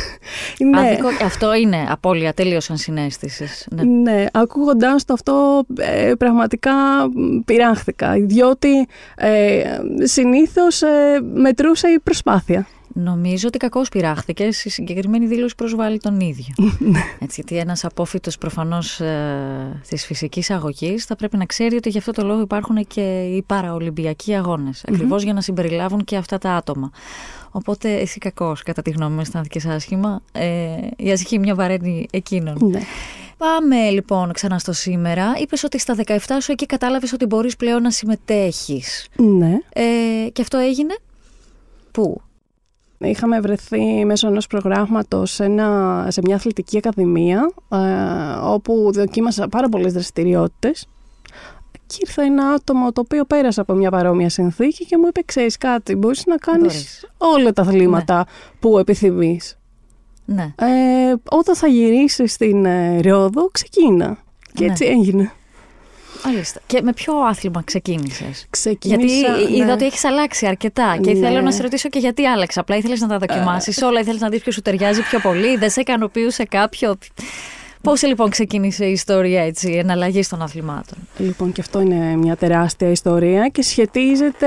Ναι, 0.58 0.80
Άδικο, 0.80 1.08
αυτό 1.24 1.54
είναι 1.54 1.86
απώλεια 1.88 2.32
τελείως 2.32 2.70
ενσυναίσθησης. 2.70 3.68
Ναι. 3.70 3.82
ναι, 3.82 4.26
ακούγοντάς 4.32 5.04
το 5.04 5.12
αυτό 5.12 5.64
ε, 5.78 6.12
πραγματικά 6.18 6.72
μ, 7.14 7.38
πειράχθηκα, 7.44 8.12
διότι 8.12 8.88
ε, 9.16 9.62
συνήθως 10.02 10.82
ε, 10.82 11.20
μετρούσε 11.34 11.88
η 11.88 11.98
προσπάθεια. 11.98 12.66
Νομίζω 12.92 13.48
ότι 13.48 13.58
κακώς 13.58 13.88
πειράχθηκες. 13.88 14.64
Η 14.64 14.68
συγκεκριμένη 14.68 15.26
δήλωση 15.26 15.54
προσβάλλει 15.54 15.98
τον 15.98 16.20
ίδιο. 16.20 16.54
Έτσι, 17.24 17.42
γιατί 17.44 17.56
ένας 17.56 17.84
απόφυτος 17.84 18.38
προφανώς 18.38 19.00
ε, 19.00 19.80
της 19.88 20.06
φυσικής 20.06 20.50
αγωγής 20.50 21.04
θα 21.04 21.16
πρέπει 21.16 21.36
να 21.36 21.44
ξέρει 21.44 21.76
ότι 21.76 21.88
γι' 21.88 21.98
αυτό 21.98 22.12
το 22.12 22.24
λόγο 22.24 22.40
υπάρχουν 22.40 22.86
και 22.86 23.22
οι 23.22 23.42
παραολυμπιακοί 23.42 24.34
αγώνες. 24.34 24.84
Ακριβώς 24.88 25.22
για 25.22 25.32
να 25.32 25.40
συμπεριλάβουν 25.40 26.04
και 26.04 26.16
αυτά 26.16 26.38
τα 26.38 26.50
άτομα. 26.50 26.90
Οπότε 27.50 27.94
εσύ 27.94 28.18
κακός, 28.18 28.62
κατά 28.62 28.82
τη 28.82 28.90
γνώμη 28.90 29.14
μου, 29.14 29.20
αισθάνθηκες 29.20 29.66
άσχημα. 29.66 30.22
Ε, 30.32 30.76
η 30.96 31.10
ασχήμια 31.10 31.54
βαραίνει 31.54 32.06
εκείνον. 32.10 32.58
Ναι. 32.60 32.80
Πάμε 33.36 33.90
λοιπόν 33.90 34.32
ξανά 34.32 34.58
στο 34.58 34.72
σήμερα. 34.72 35.32
Είπες 35.40 35.64
ότι 35.64 35.78
στα 35.78 35.96
17 36.06 36.16
σου 36.40 36.52
εκεί 36.52 36.66
κατάλαβες 36.66 37.12
ότι 37.12 37.26
μπορείς 37.26 37.56
πλέον 37.56 37.82
να 37.82 37.90
συμμετέχεις. 37.90 39.08
ναι. 39.16 39.58
Ε, 39.72 40.28
και 40.32 40.42
αυτό 40.42 40.58
έγινε; 40.58 40.94
Πού; 41.90 42.20
Είχαμε 43.04 43.40
βρεθεί 43.40 44.04
μέσω 44.04 44.26
ενός 44.28 44.46
προγράμματος 44.46 45.30
σε, 45.32 45.44
ένα, 45.44 46.06
σε 46.10 46.20
μια 46.24 46.34
αθλητική 46.34 46.76
ακαδημία 46.76 47.50
ε, 47.68 47.76
όπου 48.42 48.90
δοκίμασα 48.92 49.48
πάρα 49.48 49.68
πολλές 49.68 49.92
δραστηριότητες 49.92 50.86
και 51.86 51.96
ήρθε 52.00 52.22
ένα 52.22 52.48
άτομο 52.48 52.92
το 52.92 53.00
οποίο 53.00 53.24
πέρασε 53.24 53.60
από 53.60 53.72
μια 53.74 53.90
παρόμοια 53.90 54.28
συνθήκη 54.28 54.86
και 54.86 54.96
μου 54.98 55.06
είπε 55.08 55.22
ξέρεις 55.24 55.56
κάτι, 55.58 55.94
μπορείς 55.94 56.26
να 56.26 56.36
κάνεις 56.36 56.60
Μπορείς. 56.60 57.04
όλα 57.18 57.52
τα 57.52 57.62
αθλήματα 57.62 58.26
που 58.60 58.78
επιθυμείς. 58.78 59.58
Ναι. 60.24 60.42
Ε, 60.56 61.14
όταν 61.30 61.56
θα 61.56 61.66
γυρίσεις 61.66 62.32
στην 62.32 62.64
ε, 62.64 63.00
Ρόδο 63.00 63.48
ξεκίνα. 63.52 64.18
Και 64.52 64.64
Ναι. 64.64 64.70
έτσι 64.70 64.84
έγινε. 64.84 65.32
Μάλιστα. 66.24 66.60
Και 66.66 66.80
με 66.82 66.92
ποιο 66.92 67.14
άθλημα 67.14 67.62
ξεκίνησες; 67.64 68.46
Ξεκίνησα, 68.50 69.26
Γιατί 69.26 69.52
είδα 69.54 69.64
ναι. 69.64 69.72
ότι 69.72 69.84
έχεις 69.84 70.04
αλλάξει 70.04 70.46
αρκετά 70.46 70.98
και 71.00 71.12
Ναι. 71.12 71.26
θέλω 71.26 71.40
να 71.40 71.52
σε 71.52 71.62
ρωτήσω 71.62 71.88
και 71.88 71.98
γιατί 71.98 72.26
άλλαξε. 72.26 72.60
Απλά 72.60 72.76
ήθελες 72.76 73.00
να 73.00 73.08
τα 73.08 73.18
δοκιμάσεις 73.18 73.82
όλα, 73.82 74.00
ήθελες 74.00 74.20
να 74.20 74.28
δεις 74.28 74.40
ποιος 74.42 74.54
σου 74.54 74.62
ταιριάζει 74.62 75.02
πιο 75.02 75.18
πολύ, 75.20 75.56
δεν 75.56 75.70
σε 75.70 75.80
ικανοποιούσε 75.80 76.44
κάποιο. 76.44 76.96
Πώς 77.82 78.02
λοιπόν 78.02 78.30
ξεκίνησε 78.30 78.84
η 78.84 78.90
ιστορία 78.92 79.42
έτσι, 79.42 79.72
εναλλαγή 79.72 80.22
των 80.30 80.42
αθλημάτων; 80.42 80.98
Λοιπόν, 81.18 81.52
και 81.52 81.60
αυτό 81.60 81.80
είναι 81.80 82.16
μια 82.16 82.36
τεράστια 82.36 82.90
ιστορία 82.90 83.48
και 83.48 83.62
σχετίζεται 83.62 84.46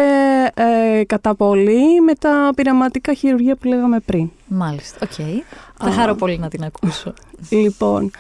ε, 0.53 1.03
κατά 1.05 1.35
πολύ 1.35 2.01
με 2.01 2.13
τα 2.13 2.49
πειραματικά 2.55 3.13
χειρουργία 3.13 3.55
που 3.55 3.67
λέγαμε 3.67 3.99
πριν. 3.99 4.29
Μάλιστα. 4.47 4.97
Οκ. 5.03 5.43
Θα 5.83 5.91
χαρώ 5.91 6.15
πολύ 6.15 6.37
να 6.37 6.47
την 6.47 6.63
ακούσω. 6.63 7.13
Λοιπόν, 7.49 8.11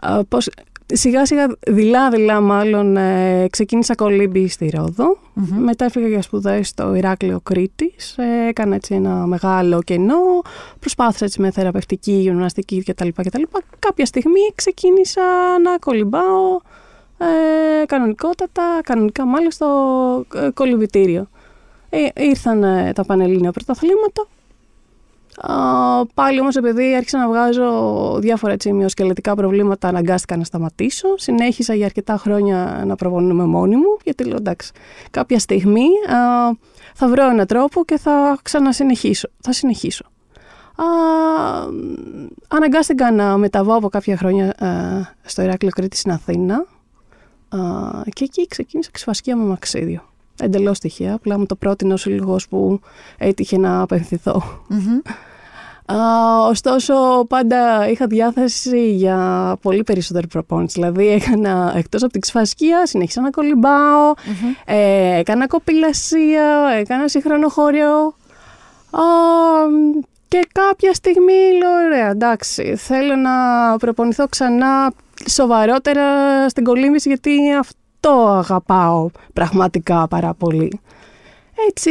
α, 0.00 0.24
πώς, 0.24 0.48
σιγά 0.86 1.26
σιγά, 1.26 1.46
δειλά 1.66 2.10
δειλά 2.10 2.40
μάλλον, 2.40 2.96
ε, 2.96 3.46
ξεκίνησα 3.50 3.94
κολύμπι 3.94 4.48
στη 4.48 4.72
Ρόδο 4.76 5.18
Μμμ. 5.38 5.64
Μετά 5.64 5.84
έφυγα 5.84 6.08
για 6.08 6.22
σπουδές 6.22 6.68
στο 6.68 6.94
Ηράκλειο 6.94 7.40
Κρήτης. 7.42 8.18
Ε, 8.18 8.48
έκανα 8.48 8.74
έτσι 8.74 8.94
ένα 8.94 9.26
μεγάλο 9.26 9.82
κενό. 9.82 10.42
Προσπάθησα 10.80 11.24
έτσι 11.24 11.40
με 11.40 11.50
θεραπευτική, 11.50 12.12
γυμναστική 12.12 12.82
κτλ. 12.82 13.08
κτλ. 13.08 13.42
Κάποια 13.78 14.06
στιγμή 14.06 14.40
ξεκίνησα 14.54 15.22
να 15.62 15.78
κολυμπάω 15.78 16.60
ε, 17.18 17.86
κανονικότατα, 17.86 18.80
κανονικά 18.82 19.26
μάλλον 19.26 19.50
στο 19.50 19.66
ε, 20.34 20.48
κολυμπητήριο. 20.54 21.28
Ε, 21.90 22.06
ήρθαν 22.14 22.62
ε, 22.62 22.92
τα 22.94 23.04
πανελλήνια 23.04 23.52
πρωταθλήματα. 23.52 24.26
Α, 25.36 26.06
πάλι 26.06 26.40
όμως 26.40 26.56
επειδή 26.56 26.94
άρχισα 26.94 27.18
να 27.18 27.28
βγάζω 27.28 28.18
διάφορα 28.20 28.52
έτσι, 28.52 28.72
μειοσκελετικά 28.72 29.34
προβλήματα 29.34 29.88
αναγκάστηκα 29.88 30.36
να 30.36 30.44
σταματήσω. 30.44 31.08
Συνέχισα 31.16 31.74
για 31.74 31.84
αρκετά 31.86 32.16
χρόνια 32.16 32.82
να 32.86 32.96
προπονούμε 32.96 33.44
μόνη 33.44 33.76
μου 33.76 33.96
γιατί 34.04 34.24
λέω 34.24 34.36
εντάξει 34.36 34.72
κάποια 35.10 35.38
στιγμή 35.38 35.84
α, 35.84 36.50
θα 36.94 37.08
βρω 37.08 37.30
έναν 37.30 37.46
τρόπο 37.46 37.84
και 37.84 37.98
θα 37.98 38.38
ξανασυνεχίσω. 38.42 39.28
Θα 39.40 39.52
συνεχίσω. 39.52 40.04
Α, 40.76 40.84
αναγκάστηκα 42.48 43.12
να 43.12 43.36
μεταβώ 43.36 43.74
από 43.74 43.88
κάποια 43.88 44.16
χρόνια 44.16 44.48
α, 44.50 44.68
στο 45.22 45.42
Ηράκλειο 45.42 45.70
Κρήτη 45.74 45.96
στην 45.96 46.10
Αθήνα 46.10 46.66
α, 47.48 47.58
και 48.14 48.24
εκεί 48.24 48.46
ξεκίνησα 48.46 48.90
ξεφασκία 48.92 49.36
με 49.36 49.44
μαξίδιο. 49.44 50.02
Εντελώς 50.40 50.78
τυχαία, 50.78 51.14
απλά 51.14 51.38
μου 51.38 51.46
το 51.46 51.56
πρότεινε 51.56 51.92
ο 51.92 51.96
σύλλογος 51.96 52.48
που 52.48 52.80
έτυχε 53.18 53.58
να 53.58 53.80
απευθυνθώ. 53.80 54.42
Μμμ. 54.68 54.98
Α, 55.92 55.96
ωστόσο, 56.48 56.94
πάντα 57.28 57.88
είχα 57.88 58.06
διάθεση 58.06 58.90
για 58.90 59.56
πολύ 59.62 59.82
περισσότερη 59.82 60.26
προπόνηση. 60.26 60.80
Δηλαδή, 60.80 61.08
έκανα 61.08 61.72
εκτός 61.76 62.02
από 62.02 62.12
την 62.12 62.20
ξφασκία, 62.20 62.86
συνέχισα 62.86 63.20
να 63.20 63.30
κολυμπαω 63.30 64.12
ε, 64.64 65.18
έκανα 65.18 65.46
κοπηλασία, 65.46 66.68
έκανα 66.78 67.08
σύγχρονο 67.08 67.48
χώριο. 67.48 68.14
Α, 68.90 69.02
και 70.28 70.48
κάποια 70.52 70.94
στιγμή 70.94 71.32
λέω, 71.32 71.86
ωραία, 71.86 72.10
εντάξει, 72.10 72.76
θέλω 72.76 73.16
να 73.16 73.30
προπονηθώ 73.76 74.26
ξανά 74.28 74.92
σοβαρότερα 75.28 76.48
στην 76.48 76.64
κολύμβηση 76.64 77.08
γιατί 77.08 77.52
αυτό 77.52 77.78
αγαπάω 78.10 79.10
πραγματικά 79.32 80.08
πάρα 80.08 80.34
πολύ. 80.34 80.80
Έτσι 81.68 81.90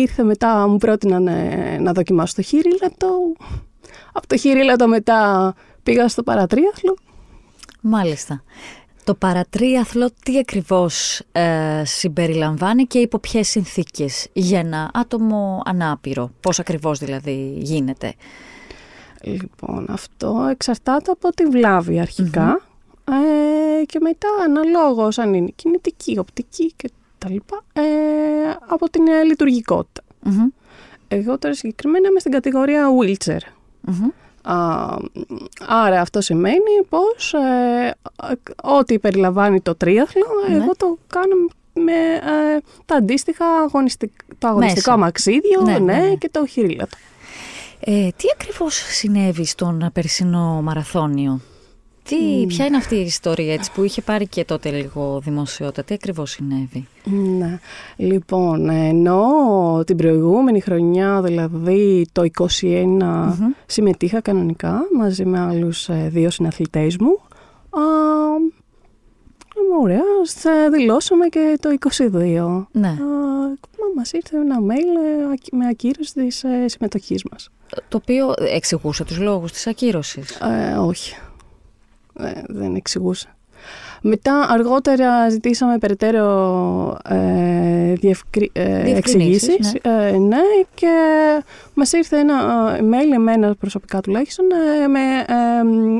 ήρθε 0.00 0.22
μετά, 0.22 0.68
μου 0.68 0.76
πρότειναν 0.76 1.26
ε, 1.26 1.78
να 1.80 1.92
δοκιμάσω 1.92 2.34
το 2.34 2.42
χειρίλατο. 2.42 3.08
Από 4.12 4.26
το 4.26 4.36
χειρίλατο 4.36 4.88
μετά 4.88 5.54
πήγα 5.82 6.08
στο 6.08 6.22
παρατρίαθλο. 6.22 6.96
Μάλιστα. 7.80 8.42
Το 9.04 9.14
παρατρίαθλο 9.14 10.10
τι 10.22 10.38
ακριβώς 10.38 11.22
ε, 11.32 11.82
συμπεριλαμβάνει 11.84 12.84
και 12.84 12.98
υπό 12.98 13.18
ποιες 13.18 13.48
συνθήκες; 13.48 14.28
Για 14.32 14.58
ένα 14.58 14.90
άτομο 14.94 15.62
ανάπηρο. 15.64 16.30
Πώς 16.40 16.58
ακριβώς 16.58 16.98
δηλαδή 16.98 17.54
γίνεται; 17.58 18.14
Λοιπόν, 19.22 19.86
αυτό 19.88 20.46
εξαρτάται 20.50 21.10
από 21.10 21.28
τη 21.28 21.44
βλάβη 21.44 22.00
αρχικά 22.00 22.60
ε, 23.04 23.47
και 23.86 23.98
μετά 24.00 24.28
αναλόγως 24.44 25.18
αν 25.18 25.34
είναι 25.34 25.52
κινητική, 25.56 26.18
οπτική 26.18 26.72
και 26.76 26.90
τα 27.18 27.30
λοιπά, 27.30 27.64
ε, 27.72 27.82
από 28.66 28.90
την 28.90 29.06
ε, 29.08 29.22
λειτουργικότητα. 29.22 30.02
Εγώ 31.08 31.38
τώρα 31.38 31.54
συγκεκριμένα 31.54 32.08
είμαι 32.08 32.20
στην 32.20 32.32
κατηγορία 32.32 32.86
wheelchair. 33.00 33.40
Α, 34.42 34.96
άρα 35.66 36.00
αυτό 36.00 36.20
σημαίνει 36.20 36.84
πως 36.88 37.34
ε, 37.34 37.94
ό,τι 38.62 38.98
περιλαμβάνει 38.98 39.60
το 39.60 39.74
τρίαθλο, 39.74 40.24
Ναι. 40.48 40.56
εγώ 40.56 40.72
το 40.76 40.98
κάνω 41.06 41.34
με 41.72 41.92
ε, 42.14 42.60
τα 42.84 42.94
αντίστοιχα 42.94 43.46
αγωνιστικ, 43.46 44.10
το 44.38 44.48
αγωνιστικό 44.48 44.90
Μέσα. 44.90 44.96
μαξίδιο 45.04 45.62
Ναι, 45.64 45.72
ναι, 45.78 45.78
ναι, 45.78 46.06
ναι. 46.08 46.14
και 46.14 46.28
το 46.32 46.46
χειρίλατο. 46.46 46.96
Ε, 47.80 48.08
τι 48.16 48.24
ακριβώς 48.34 48.74
συνέβη 48.74 49.44
στον 49.44 49.90
περσινό 49.92 50.60
μαραθώνιο; 50.62 51.40
Τι, 52.08 52.44
Ποια 52.46 52.66
είναι 52.66 52.76
αυτή 52.76 52.94
η 52.96 53.00
ιστορία 53.00 53.52
έτσι, 53.52 53.72
που 53.72 53.82
είχε 53.82 54.02
πάρει 54.02 54.26
και 54.26 54.44
τότε 54.44 54.70
λίγο 54.70 55.20
δημοσιότητα. 55.24 55.82
Τι 55.84 55.94
ακριβώς 55.94 56.30
συνέβη; 56.30 56.86
Ναι. 57.38 57.58
Λοιπόν, 57.96 58.68
ενώ 58.68 59.26
την 59.86 59.96
προηγούμενη 59.96 60.60
χρονιά, 60.60 61.22
δηλαδή 61.22 62.06
το 62.12 62.22
21, 62.60 63.32
συμμετείχα 63.66 64.20
κανονικά 64.20 64.80
μαζί 64.96 65.24
με 65.24 65.38
άλλους 65.40 65.88
ε, 65.88 66.08
δύο 66.12 66.30
συναθλητές 66.30 66.96
μου. 66.96 67.18
Α, 67.70 67.82
ωραία, 69.82 70.00
θα 70.26 70.70
δηλώσαμε 70.70 71.26
και 71.26 71.58
το 71.60 71.68
22. 72.12 72.66
Ναι. 72.72 72.88
Α, 72.88 72.96
μα 73.78 73.86
μας 73.96 74.12
ήρθε 74.12 74.36
ένα 74.36 74.56
mail 74.60 75.28
ε, 75.28 75.32
ακ- 75.32 75.52
με 75.52 75.66
ακύρωση 75.66 76.12
της 76.14 76.44
ε, 76.44 76.68
συμμετοχής 76.68 77.24
μας. 77.30 77.50
Το 77.88 77.96
οποίο 77.96 78.34
εξηγούσε 78.54 79.04
τους 79.04 79.18
λόγους 79.18 79.52
της 79.52 79.66
ακύρωσης. 79.66 80.30
Ε, 80.40 80.76
όχι. 80.76 81.14
Ε, 82.18 82.32
δεν 82.48 82.74
εξηγούσα. 82.74 83.28
Μετά 84.02 84.46
αργότερα 84.50 85.28
ζητήσαμε 85.28 85.78
περαιτέρω 85.78 86.98
ε, 87.08 87.92
διευκρι... 87.92 88.50
ε, 88.52 88.82
Διευκρινήσεις, 88.82 89.48
εξηγήσεις. 89.48 89.74
Ε, 89.82 90.16
ναι, 90.18 90.36
και 90.74 90.88
μας 91.74 91.92
ήρθε 91.92 92.18
ένα 92.18 92.34
ε, 92.76 92.80
mail, 92.82 93.12
εμένα 93.14 93.54
προσωπικά 93.54 94.00
τουλάχιστον, 94.00 94.44
ε, 94.82 94.86
με 94.86 95.00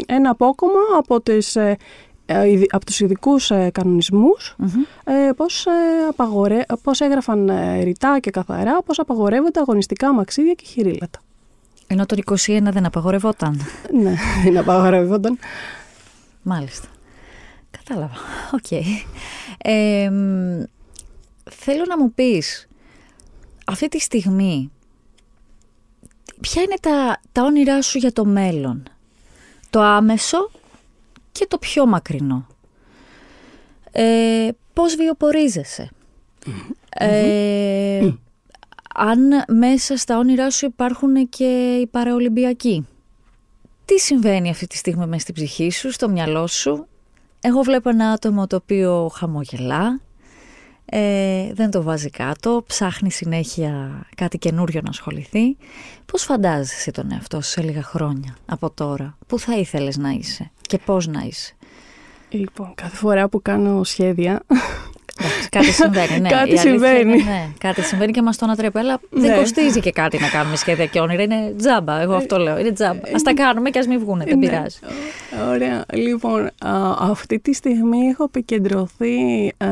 ε, 0.09 0.15
ένα 0.15 0.31
απόκομμα 0.31 0.81
από, 0.99 1.21
τις, 1.21 1.57
ε, 1.57 1.77
ε, 2.27 2.51
ειδι- 2.51 2.75
από 2.75 2.85
τους 2.87 3.01
ειδικούς 3.01 3.51
ε, 3.51 3.71
κανονισμούς 3.73 4.55
Μμμ. 4.59 4.69
ε, 5.05 5.33
πώς, 5.37 5.67
ε, 5.67 5.71
απαγορε... 6.09 6.61
πώς 6.83 7.01
έγραφαν 7.01 7.49
ε, 7.49 7.83
ρητά 7.83 8.19
και 8.21 8.31
καθαρά 8.31 8.83
πως 8.83 8.99
απαγορεύονται 8.99 9.61
αγωνιστικά 9.61 10.13
αμαξίδια 10.13 10.53
και 10.53 10.65
χειρήλατα. 10.67 11.19
Ενώ 11.87 12.07
το 12.07 12.17
21 12.31 12.35
δεν 12.63 12.87
απαγορευόταν. 12.87 13.61
ναι, 14.03 14.15
δεν 14.45 14.57
απαγορεύονταν. 14.59 15.39
Μάλιστα. 16.43 16.89
Κατάλαβα. 17.71 18.15
Οκ. 18.57 18.71
Ε, 19.59 20.11
μ, 20.11 20.63
θέλω 21.51 21.85
να 21.89 21.99
μου 21.99 22.13
πεις, 22.13 22.69
αυτή 23.67 23.89
τη 23.89 23.99
στιγμή, 24.01 24.71
ποια 26.41 26.63
είναι 26.63 26.77
τα, 26.81 27.21
τα 27.33 27.43
όνειρά 27.43 27.83
σου 27.83 27.99
για 27.99 28.13
το 28.13 28.25
μέλλον; 28.25 28.83
Το 29.71 29.81
άμεσο 29.81 30.51
και 31.33 31.47
το 31.47 31.59
πιο 31.59 31.87
μακρινό. 31.87 32.47
Ε, 33.93 34.49
πώς 34.73 34.95
βιοπορίζεσαι; 34.95 35.91
Ε, 36.91 38.11
αν 38.95 39.21
μέσα 39.49 39.97
στα 39.97 40.19
όνειρά 40.19 40.51
σου 40.51 40.67
υπάρχουν 40.67 41.29
και 41.29 41.79
οι 41.81 41.87
παραολυμπιακοί; 41.87 42.87
Τι 43.89 43.99
συμβαίνει 43.99 44.51
αυτή 44.51 44.67
τη 44.67 44.77
στιγμή 44.77 45.07
μέσα 45.07 45.21
στην 45.21 45.35
ψυχή 45.35 45.71
σου, 45.71 45.93
στο 45.93 46.09
μυαλό 46.09 46.47
σου; 46.47 46.87
Εγώ 47.41 47.63
βλέπω 47.63 47.89
ένα 47.89 48.11
άτομο 48.11 48.47
το 48.47 48.57
οποίο 48.57 49.11
χαμογελά, 49.15 50.01
ε, 50.85 51.53
δεν 51.53 51.71
το 51.71 51.83
βάζει 51.83 52.11
κάτω, 52.11 52.65
ψάχνει 52.67 53.11
συνέχεια 53.11 54.03
κάτι 54.17 54.39
καινούριο 54.39 54.81
να 54.85 54.89
ασχοληθεί. 54.89 55.57
Πώς 56.07 56.23
φαντάζεσαι 56.23 56.91
τον 56.91 57.13
εαυτό 57.13 57.41
σου 57.41 57.51
σε 57.51 57.63
λίγα 57.63 57.83
χρόνια 57.83 58.37
από 58.47 58.71
τώρα, 58.71 59.19
πού 59.27 59.39
θα 59.39 59.57
ήθελες 59.57 59.97
να 59.97 60.11
είσαι 60.11 60.51
και 60.61 60.79
πώς 60.79 61.07
να 61.07 61.21
είσαι; 61.21 61.55
Λοιπόν, 62.29 62.75
κάθε 62.75 62.97
φορά 62.97 63.29
που 63.29 63.43
κάνω 63.43 63.85
σχέδια, 63.85 64.43
Εντάξει, 64.47 64.98
κάτι 65.51 65.67
συμβαίνει, 65.73 66.21
ναι. 66.21 66.29
Κάτι 66.29 66.39
Η 66.39 66.59
αλήθεια 66.59 66.61
συμβαίνει. 66.61 67.01
είναι, 67.01 67.15
ναι, 67.23 67.49
κάτι 67.59 67.83
συμβαίνει 67.83 68.13
και 68.13 68.23
μας 68.23 68.37
το 68.37 68.45
ανατρέπει. 68.45 68.79
Αλλά 68.79 69.01
δεν 69.11 69.31
Ναι. 69.31 69.37
κοστίζει 69.37 69.81
και 69.81 69.91
κάτι 69.93 70.19
να 70.19 70.29
κάνουμε 70.29 70.57
σχέδια 70.57 70.87
και 70.87 71.01
όνειρα. 71.01 71.23
Είναι 71.23 71.55
τζάμπα. 71.59 72.01
Εγώ 72.01 72.15
αυτό 72.15 72.39
λέω. 72.39 72.59
Είναι 72.59 72.73
τζάμπα. 72.73 72.99
Α 73.09 73.21
τα 73.25 73.35
κάνουμε 73.35 73.71
και 73.71 73.79
ας 73.79 73.87
μην 73.87 73.99
βγούνε. 73.99 74.25
Δεν 74.25 74.39
Ναι. 74.39 74.47
πειράζει. 74.49 74.79
Ωραία. 75.49 75.85
Λοιπόν, 75.93 76.45
α, 76.47 76.51
αυτή 76.99 77.39
τη 77.39 77.55
στιγμή 77.55 77.99
έχω 78.07 78.25
επικεντρωθεί 78.25 79.49
α, 79.57 79.67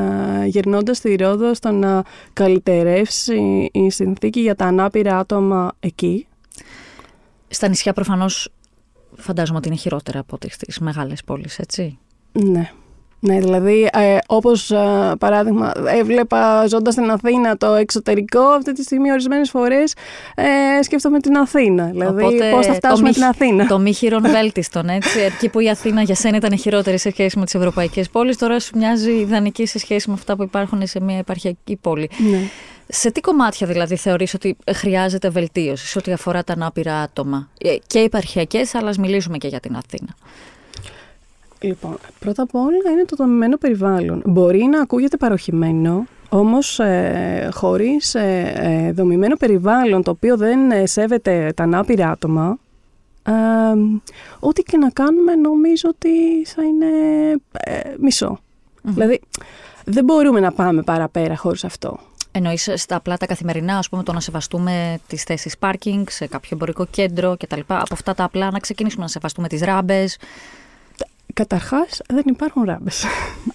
γυρνώντας 0.46 0.96
στη 0.96 1.14
Ρόδο 1.16 1.54
στο 1.54 1.70
να 1.70 2.02
καλυτερεύσει 2.32 3.68
η 3.72 3.90
συνθήκη 3.90 4.40
για 4.40 4.54
τα 4.54 4.64
ανάπηρα 4.64 5.18
άτομα 5.18 5.72
εκεί. 5.80 6.26
Στα 7.48 7.68
νησιά 7.68 7.92
προφανώς 7.92 8.48
φαντάζομαι 9.16 9.58
ότι 9.58 9.68
είναι 9.68 9.76
χειρότερα 9.76 10.18
από 10.18 10.34
ό,τι 10.34 10.50
στις 10.50 10.78
μεγάλες 10.78 11.24
πόλεις, 11.24 11.58
έτσι. 11.58 11.98
Ναι. 12.32 12.70
Ναι, 13.26 13.38
δηλαδή, 13.38 13.88
ε, 13.92 14.16
όπως 14.26 14.70
ε, 14.70 15.12
παράδειγμα 15.18 15.72
έβλεπα 15.86 16.66
ζώντας 16.66 16.94
στην 16.94 17.10
Αθήνα 17.10 17.56
το 17.56 17.66
εξωτερικό, 17.66 18.40
αυτή 18.40 18.72
τη 18.72 18.82
στιγμή 18.82 19.10
ορισμένες 19.12 19.50
φορές 19.50 19.94
ε, 20.34 20.82
σκέφτομαι 20.82 21.20
την 21.20 21.36
Αθήνα. 21.36 21.84
Δηλαδή, 21.84 22.22
Οπότε, 22.22 22.50
πώς 22.50 22.66
θα 22.66 22.72
το 22.72 22.76
φτάσουμε 22.78 23.08
μη- 23.08 23.14
την 23.14 23.24
Αθήνα. 23.24 23.66
Το 23.66 23.78
μη 23.78 23.92
χειρον 23.92 24.22
βέλτιστον, 24.22 24.88
έτσι. 24.88 25.20
Εκεί 25.20 25.48
που 25.48 25.60
η 25.60 25.68
Αθήνα 25.70 26.02
για 26.02 26.14
σένα 26.14 26.36
ήταν 26.36 26.58
χειρότερη 26.58 26.98
σε 26.98 27.10
σχέση 27.10 27.38
με 27.38 27.44
τις 27.44 27.54
ευρωπαϊκές 27.54 28.10
πόλεις, 28.10 28.36
τώρα 28.36 28.60
σου 28.60 28.70
μοιάζει 28.76 29.10
ιδανική 29.10 29.66
σε 29.66 29.78
σχέση 29.78 30.08
με 30.08 30.14
αυτά 30.14 30.36
που 30.36 30.42
υπάρχουν 30.42 30.86
σε 30.86 31.00
μια 31.00 31.18
επαρχιακή 31.18 31.76
πόλη. 31.80 32.10
Ναι. 32.30 32.38
Σε 32.88 33.10
τι 33.10 33.20
κομμάτια 33.20 33.66
δηλαδή 33.66 33.96
θεωρείς 33.96 34.34
ότι 34.34 34.56
χρειάζεται 34.74 35.28
βελτίωση 35.28 35.86
σε 35.86 35.98
ό,τι 35.98 36.12
αφορά 36.12 36.44
τα 36.44 36.52
ανάπηρα 36.52 37.00
άτομα; 37.00 37.48
Ε, 37.60 37.74
και 37.86 37.98
επαρχιακές, 37.98 38.74
αλλά 38.74 38.88
ας 38.88 38.98
μιλήσουμε 38.98 39.38
και 39.38 39.48
για 39.48 39.60
την 39.60 39.76
Αθήνα. 39.76 40.14
Λοιπόν, 41.60 41.96
πρώτα 42.18 42.42
απ' 42.42 42.54
όλα 42.54 42.90
είναι 42.92 43.04
το 43.04 43.16
δομημένο 43.16 43.56
περιβάλλον. 43.56 44.22
Μπορεί 44.24 44.64
να 44.64 44.80
ακούγεται 44.80 45.16
παροχημένο, 45.16 46.06
όμως 46.28 46.78
ε, 46.78 47.48
χωρίς 47.52 48.14
ε, 48.14 48.52
ε, 48.54 48.92
δομημένο 48.92 49.36
περιβάλλον 49.36 50.02
το 50.02 50.10
οποίο 50.10 50.36
δεν 50.36 50.70
ε, 50.70 50.86
σέβεται 50.86 51.52
τα 51.56 51.62
ανάπηρα 51.62 52.10
άτομα, 52.10 52.58
ε, 53.22 53.32
ό,τι 54.40 54.62
και 54.62 54.76
να 54.76 54.90
κάνουμε 54.90 55.34
νομίζω 55.34 55.88
ότι 55.88 56.44
θα 56.44 56.62
είναι 56.62 56.86
ε, 57.52 57.80
μισο 57.98 58.38
Δηλαδή, 58.82 59.20
δεν 59.84 60.04
μπορούμε 60.04 60.40
να 60.40 60.52
πάμε 60.52 60.82
παραπέρα 60.82 61.36
χωρίς 61.36 61.64
αυτό. 61.64 61.98
Εννοείς 62.30 62.70
στα 62.74 62.96
απλά 62.96 63.16
τα 63.16 63.26
καθημερινά, 63.26 63.78
ας 63.78 63.88
πούμε, 63.88 64.02
το 64.02 64.12
να 64.12 64.20
σεβαστούμε 64.20 64.98
τις 65.06 65.22
θέσεις 65.22 65.58
πάρκινγκ 65.58 66.06
σε 66.08 66.26
κάποιο 66.26 66.50
εμπορικό 66.52 66.86
κέντρο 66.86 67.36
κτλ. 67.38 67.60
Από 67.66 67.94
αυτά 67.94 68.14
τα 68.14 68.24
απλά 68.24 68.50
να 68.50 68.58
ξεκινήσουμε 68.58 69.02
να 69.02 69.08
σεβαστούμε 69.08 69.48
τις 69.48 69.60
ράμπες. 69.60 70.18
Καταρχάς, 71.40 72.00
δεν 72.08 72.22
υπάρχουν 72.26 72.62
ράμπες. 72.64 73.04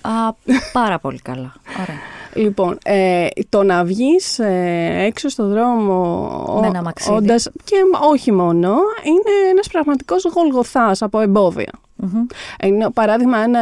Α, 0.01 0.33
πάρα 0.71 1.00
πολύ 1.00 1.19
καλά. 1.19 1.53
Ωραία. 1.81 1.95
Λοιπόν, 2.33 2.77
ε, 2.83 3.27
το 3.50 3.63
να 3.63 3.83
βγεις 3.83 4.39
ε, 4.39 5.03
έξω 5.05 5.29
στο 5.29 5.47
δρόμο 5.47 6.27
Με 6.61 6.67
ο- 6.67 6.69
ένα 6.69 6.81
μαξίδι. 6.81 7.15
όντας, 7.15 7.50
και 7.63 7.75
όχι 8.11 8.31
μόνο, 8.31 8.69
είναι 9.03 9.50
ένας 9.51 9.67
πραγματικός 9.67 10.23
γολγοθάς 10.33 11.01
από 11.01 11.19
εμπόδια. 11.19 11.71
Μμμ. 11.95 12.25
Ενώ, 12.59 12.89
παράδειγμα, 12.89 13.38
ένα, 13.38 13.59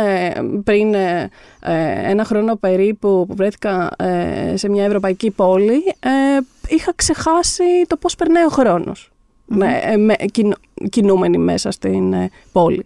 πριν 0.64 0.94
ε, 0.94 1.30
ε, 1.60 2.10
ένα 2.12 2.24
χρόνο 2.24 2.56
περίπου 2.56 3.26
που 3.28 3.36
βρέθηκα 3.36 3.90
ε, 3.98 4.54
σε 4.58 4.70
μια 4.70 4.84
ευρωπαϊκή 4.86 5.32
πόλη, 5.32 5.84
ε, 6.00 6.10
είχα 6.68 6.92
ξεχάσει 6.96 7.64
το 7.88 7.98
πώς 7.98 8.16
περνάει 8.16 8.46
ο 8.46 8.50
χρόνος. 8.50 9.12
ναι, 9.46 9.80
ε, 9.84 9.98
με, 9.98 10.14
κινου, 10.32 10.54
κινούμενοι 10.90 11.38
μέσα 11.38 11.72
στην 11.72 12.14
ε, 12.14 12.30
πόλη. 12.52 12.86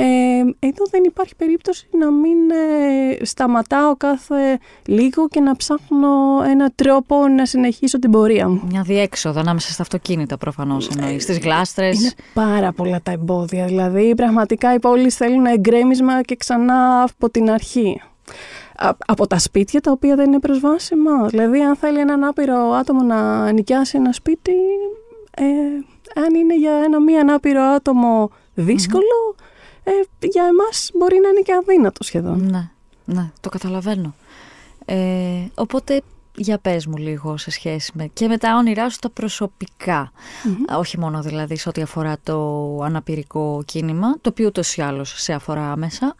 Ε, 0.00 0.40
εδώ 0.58 0.84
δεν 0.90 1.02
υπάρχει 1.04 1.34
περίπτωση 1.36 1.88
να 1.98 2.10
μην 2.10 2.50
ε, 2.50 3.24
σταματάω 3.24 3.96
κάθε 3.96 4.58
λίγο 4.86 5.28
και 5.28 5.40
να 5.40 5.56
ψάχνω 5.56 6.08
ένα 6.50 6.70
τρόπο 6.74 7.28
να 7.28 7.46
συνεχίσω 7.46 7.98
την 7.98 8.10
πορεία 8.10 8.48
μου. 8.48 8.62
Μια 8.70 8.82
διέξοδο 8.82 9.40
ανάμεσα 9.40 9.72
στα 9.72 9.82
αυτοκίνητα 9.82 10.36
προφανώς 10.38 10.88
εννοείς, 10.88 11.22
στις 11.22 11.38
γλάστρες. 11.38 12.00
Είναι 12.00 12.10
πάρα 12.34 12.72
πολλά 12.72 13.00
τα 13.02 13.10
εμπόδια. 13.10 13.64
Δηλαδή, 13.64 14.14
πραγματικά 14.14 14.74
οι 14.74 14.78
πόλεις 14.78 15.16
θέλουν 15.16 15.46
εγκρέμισμα 15.46 16.22
και 16.22 16.36
ξανά 16.36 17.02
από 17.02 17.30
την 17.30 17.50
αρχή. 17.50 18.00
Α- 18.76 18.96
από 19.06 19.26
τα 19.26 19.38
σπίτια 19.38 19.80
τα 19.80 19.90
οποία 19.90 20.16
δεν 20.16 20.26
είναι 20.26 20.38
προσβάσιμα. 20.40 21.26
Δηλαδή, 21.26 21.60
αν 21.60 21.76
θέλει 21.76 21.98
έναν 21.98 22.24
άπειρο 22.24 22.70
άτομο 22.72 23.02
να 23.02 23.52
νοικιάσει 23.52 23.96
ένα 23.96 24.12
σπίτι, 24.12 24.52
ε, 25.36 25.42
αν 26.20 26.34
είναι 26.34 26.56
για 26.56 26.72
ένα 26.84 27.00
μη 27.00 27.18
ανάπηρο 27.18 27.62
άτομο 27.62 28.30
δύσκολο, 28.54 29.34
ε, 29.88 30.26
για 30.26 30.44
εμάς 30.44 30.90
μπορεί 30.94 31.18
να 31.22 31.28
είναι 31.28 31.40
και 31.40 31.52
αδύνατο 31.52 32.04
σχεδόν. 32.04 32.50
Ναι, 32.50 32.70
ναι, 33.04 33.30
το 33.40 33.48
καταλαβαίνω. 33.48 34.14
Ε, 34.84 35.46
οπότε 35.54 36.02
για 36.38 36.58
πες 36.58 36.86
μου 36.86 36.96
λίγο 36.96 37.36
σε 37.36 37.50
σχέση 37.50 37.92
με 37.94 38.06
και 38.12 38.28
με 38.28 38.38
τα 38.38 38.56
όνειρά 38.56 38.90
σου 38.90 38.98
τα 38.98 39.10
προσωπικά. 39.10 40.12
Όχι 40.78 40.98
μόνο 40.98 41.22
δηλαδή 41.22 41.56
σε 41.56 41.68
ό,τι 41.68 41.82
αφορά 41.82 42.16
το 42.22 42.78
αναπηρικό 42.82 43.62
κίνημα, 43.66 44.12
το 44.20 44.28
οποίο 44.28 44.46
ούτως 44.46 44.76
ή 44.76 44.82
άλλως 44.82 45.14
σε 45.16 45.32
αφορά 45.32 45.72
άμεσα, 45.72 46.14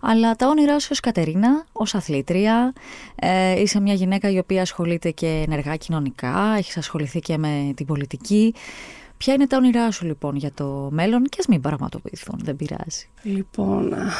αλλά 0.00 0.36
τα 0.36 0.48
όνειρά 0.48 0.78
σου 0.78 0.88
ως 0.90 1.00
Κατερίνα, 1.00 1.64
ως 1.72 1.94
αθλήτρια, 1.94 2.72
ε, 3.14 3.60
είσαι 3.60 3.80
μια 3.80 3.94
γυναίκα 3.94 4.30
η 4.30 4.38
οποία 4.38 4.62
ασχολείται 4.62 5.10
και 5.10 5.44
ενεργά 5.46 5.76
κοινωνικά, 5.76 6.54
έχεις 6.58 6.76
ασχοληθεί 6.76 7.20
και 7.20 7.38
με 7.38 7.72
την 7.76 7.86
πολιτική. 7.86 8.54
Ποια 9.22 9.34
είναι 9.34 9.46
τα 9.46 9.56
όνειρά 9.56 9.90
σου 9.90 10.04
λοιπόν 10.06 10.36
για 10.36 10.50
το 10.54 10.88
μέλλον 10.90 11.24
και 11.24 11.36
ας 11.38 11.46
μην 11.46 11.60
πραγματοποιηθούν, 11.60 12.40
δεν 12.42 12.56
πειράζει. 12.56 13.08
Λοιπόν, 13.22 13.94
α, 13.94 14.12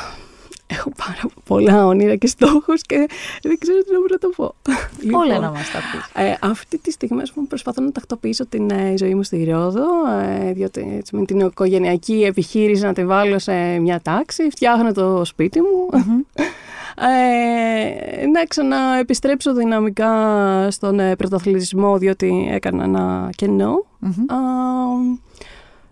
έχω 0.66 0.92
πάρα 0.96 1.34
πολλά 1.44 1.86
όνειρα 1.86 2.16
και 2.16 2.26
στόχους 2.26 2.82
και 2.82 3.08
δεν 3.42 3.58
ξέρω 3.58 3.78
τι 3.82 3.90
να 4.12 4.18
το 4.18 4.28
πω. 4.36 4.54
Όλα 5.18 5.38
να 5.38 5.50
μας 5.50 5.70
τα 5.70 5.78
πεις. 5.78 6.24
Ε, 6.24 6.36
αυτή 6.40 6.78
τη 6.78 6.90
στιγμή 6.90 7.22
ας 7.22 7.32
πούμε, 7.32 7.46
προσπαθώ 7.46 7.82
να 7.82 7.92
τακτοποιήσω 7.92 8.46
την 8.46 8.70
ε, 8.70 8.94
ζωή 8.96 9.14
μου 9.14 9.22
στη 9.22 9.44
Ρόδο, 9.44 9.86
ε, 10.22 10.52
διότι 10.52 10.94
έτσι, 10.96 11.16
με 11.16 11.24
την 11.24 11.40
οικογενειακή 11.40 12.24
επιχείρηση 12.24 12.82
να 12.82 12.92
τη 12.92 13.04
βάλω 13.04 13.38
σε 13.38 13.78
μια 13.78 14.00
τάξη, 14.00 14.50
φτιάχνω 14.50 14.92
το 14.92 15.24
σπίτι 15.24 15.60
μου. 15.60 15.88
Ε, 16.96 18.26
να 18.26 18.44
ξαναεπιστρέψω 18.44 19.54
δυναμικά 19.54 20.10
στον 20.70 21.00
ε, 21.00 21.16
πρωταθλητισμό, 21.16 21.98
διότι 21.98 22.48
έκανα 22.50 22.84
ένα 22.84 23.30
κενό. 23.36 23.84
Μμμ. 23.98 24.32
Α, 24.32 24.36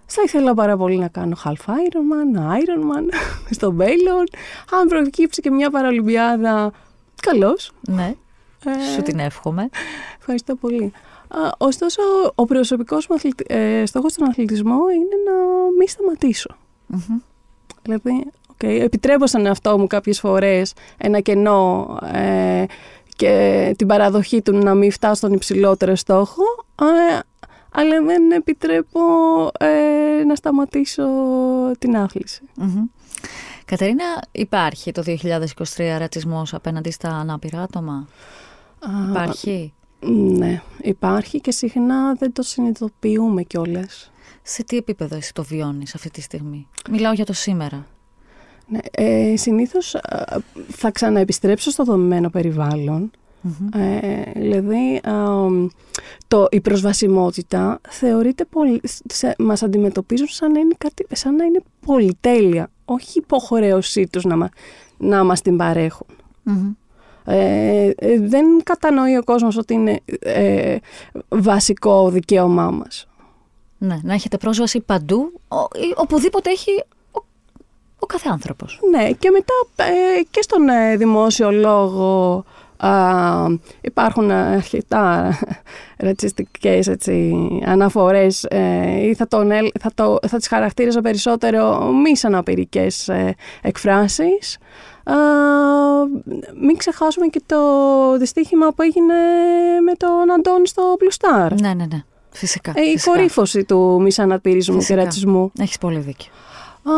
θα 0.06 0.22
ήθελα 0.24 0.54
πάρα 0.54 0.76
πολύ 0.76 0.96
να 0.96 1.08
κάνω 1.08 1.36
half 1.44 1.50
Ironman, 1.70 2.38
Ironman 2.38 3.14
στο 3.56 3.72
μέλλον. 3.72 4.24
Αν 4.80 4.88
προκύψει 4.88 5.40
και 5.40 5.50
μια 5.50 5.70
παραολυμπιάδα, 5.70 6.72
καλώς. 7.22 7.72
Ναι, 7.88 8.14
Ε, 8.64 8.70
σου 8.94 9.02
την 9.02 9.18
εύχομαι. 9.18 9.68
Ευχαριστώ 10.18 10.54
πολύ. 10.54 10.92
Α, 11.28 11.38
ωστόσο, 11.58 12.00
ο 12.34 12.44
προσωπικός 12.44 13.06
μου 13.06 13.14
αθλητι... 13.14 13.44
ε, 13.48 13.86
στόχος 13.86 14.12
στον 14.12 14.28
αθλητισμό 14.28 14.78
είναι 14.94 15.16
να 15.30 15.32
μην 15.78 15.88
σταματήσω. 15.88 16.56
Μμμ. 16.86 17.18
Δηλαδή, 17.82 18.26
okay, 18.64 18.80
επιτρέπω 18.80 19.26
στον 19.26 19.46
εαυτό 19.46 19.78
μου 19.78 19.86
κάποιες 19.86 20.20
φορές 20.20 20.72
ένα 20.96 21.20
κενό 21.20 21.98
ε, 22.12 22.64
και 23.16 23.74
την 23.78 23.86
παραδοχή 23.86 24.42
του 24.42 24.56
να 24.56 24.74
μην 24.74 24.92
φτάσω 24.92 25.14
στον 25.14 25.32
υψηλότερο 25.32 25.94
στόχο, 25.94 26.42
ε, 26.80 27.18
αλλά 27.72 28.02
δεν 28.02 28.30
επιτρέπω 28.30 29.00
ε, 29.58 30.24
να 30.24 30.34
σταματήσω 30.34 31.04
την 31.78 31.96
άθληση. 31.96 32.42
Μμμ. 32.54 32.84
Κατερίνα, 33.64 34.04
υπάρχει 34.32 34.92
το 34.92 35.02
2023 35.06 35.96
ρατσισμός 35.98 36.54
απέναντι 36.54 36.90
στα 36.90 37.08
ανάπηρα 37.08 37.62
άτομα; 37.62 38.08
Α, 38.80 39.10
Υπάρχει; 39.10 39.72
Ναι, 40.38 40.62
υπάρχει 40.80 41.40
και 41.40 41.50
συχνά 41.50 42.14
δεν 42.14 42.32
το 42.32 42.42
συνειδητοποιούμε 42.42 43.42
κιόλας. 43.42 44.12
Σε 44.42 44.64
τι 44.64 44.76
επίπεδο 44.76 45.16
εσύ 45.16 45.34
το 45.34 45.44
βιώνεις 45.44 45.94
αυτή 45.94 46.10
τη 46.10 46.20
στιγμή; 46.20 46.68
Μιλάω 46.90 47.12
για 47.12 47.24
το 47.24 47.32
σήμερα. 47.32 47.86
Ναι, 48.70 48.78
ε, 48.90 49.36
συνήθως 49.36 49.94
α, 49.94 50.00
θα 50.68 50.90
ξαναεπιστρέψω 50.90 51.70
στο 51.70 51.84
δομημένο 51.84 52.30
περιβάλλον. 52.30 53.10
Μμμ. 53.40 53.80
Ε, 53.82 54.22
δηλαδή, 54.36 55.00
α, 55.02 55.12
το, 56.28 56.46
η 56.50 56.60
προσβασιμότητα 56.60 57.80
θεωρείται 57.88 58.44
πολύ, 58.44 58.80
σε, 59.06 59.34
μας 59.38 59.62
αντιμετωπίζουν 59.62 60.26
σαν 60.28 60.52
να 60.52 60.60
είναι, 60.60 60.74
κάτι, 60.78 61.06
σαν 61.12 61.34
να 61.34 61.44
είναι 61.44 61.60
πολυτέλεια, 61.86 62.70
όχι 62.84 63.18
υποχρέωσή 63.18 64.06
τους 64.06 64.24
να, 64.24 64.36
μα- 64.36 64.48
να 64.98 65.24
μας 65.24 65.40
την 65.42 65.56
παρέχουν. 65.56 66.06
Μμμ. 66.42 66.70
Ε, 67.24 67.90
ε, 67.96 68.20
δεν 68.20 68.44
κατανοεί 68.62 69.16
ο 69.16 69.24
κόσμος 69.24 69.56
ότι 69.56 69.74
είναι 69.74 70.00
ε, 70.20 70.76
βασικό 71.28 72.10
δικαίωμά 72.10 72.70
μας. 72.70 73.08
Ναι, 73.78 73.98
να 74.02 74.14
έχετε 74.14 74.36
πρόσβαση 74.36 74.80
παντού, 74.80 75.32
ο- 75.48 75.78
ή 75.78 75.92
οπουδήποτε 75.96 76.50
έχει 76.50 76.84
ο, 78.00 78.02
ο 78.02 78.06
κάθε 78.06 78.28
άνθρωπος. 78.32 78.80
Ναι, 78.90 79.10
και 79.10 79.30
μετά 79.30 79.52
ε, 79.90 80.22
και 80.30 80.42
στον 80.42 80.68
ε, 80.68 80.96
δημόσιο 80.96 81.50
λόγο 81.50 82.44
α, 82.76 82.90
υπάρχουν 83.80 84.30
αρκετά 84.30 85.38
ρατσιστικές 85.98 86.86
έτσι, 86.86 87.34
αναφορές 87.66 88.44
ε, 88.44 89.06
ή 89.08 89.14
θα, 89.14 89.28
τον, 89.28 89.50
ελ- 89.50 89.74
θα, 89.80 89.90
το, 89.94 90.18
θα 90.28 90.36
τις 90.36 90.48
χαρακτήριζα 90.48 91.00
περισσότερο 91.00 91.82
μη 91.84 92.12
αναπηρικές 92.22 93.08
ε, 93.08 93.34
εκφράσεις. 93.62 94.58
Α, 95.04 95.14
μην 96.60 96.76
ξεχάσουμε 96.76 97.26
και 97.26 97.42
το 97.46 97.58
δυστύχημα 98.18 98.72
που 98.72 98.82
έγινε 98.82 99.14
με 99.84 99.92
τον 99.96 100.32
Αντώνη 100.32 100.66
στο 100.68 100.82
Blue 100.98 101.14
Star. 101.20 101.50
Ναι, 101.60 101.68
ναι, 101.74 101.84
ναι. 101.92 102.02
Φυσικά. 102.32 102.72
Ε, 102.76 102.82
η 102.82 102.90
φυσικά. 102.92 103.10
κορύφωση 103.12 103.64
του 103.64 104.00
μη 104.02 104.10
αναπηρισμού 104.16 104.74
και 104.74 104.80
Φυσικά. 104.80 105.02
ρατσισμού. 105.02 105.52
Έχεις 105.60 105.78
πολύ 105.78 105.98
δίκιο. 105.98 106.30
Α, 106.82 106.92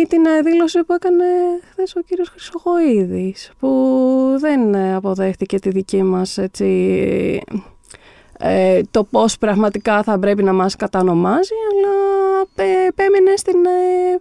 ή 0.00 0.06
την 0.06 0.26
ε, 0.26 0.40
δήλωση 0.40 0.84
που 0.84 0.92
έκανε 0.92 1.24
χθες 1.70 1.96
ο 1.96 2.00
κύριος 2.00 2.28
Χρυσοχοίδης 2.28 3.50
που 3.58 3.68
δεν 4.38 4.74
ε, 4.74 4.94
αποδέχτηκε 4.94 5.58
τη 5.58 5.70
δική 5.70 6.02
μας 6.02 6.38
έτσι, 6.38 6.66
ε, 8.38 8.80
το 8.90 9.04
πώς 9.04 9.38
πραγματικά 9.38 10.02
θα 10.02 10.18
πρέπει 10.18 10.42
να 10.42 10.52
μας 10.52 10.76
κατανομάζει 10.76 11.54
αλλά 11.70 11.94
ε, 12.70 12.86
επέμεινε 12.86 13.36
στην, 13.36 13.64
ε, 13.64 14.20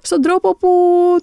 στον 0.00 0.20
τρόπο 0.20 0.56
που 0.56 0.68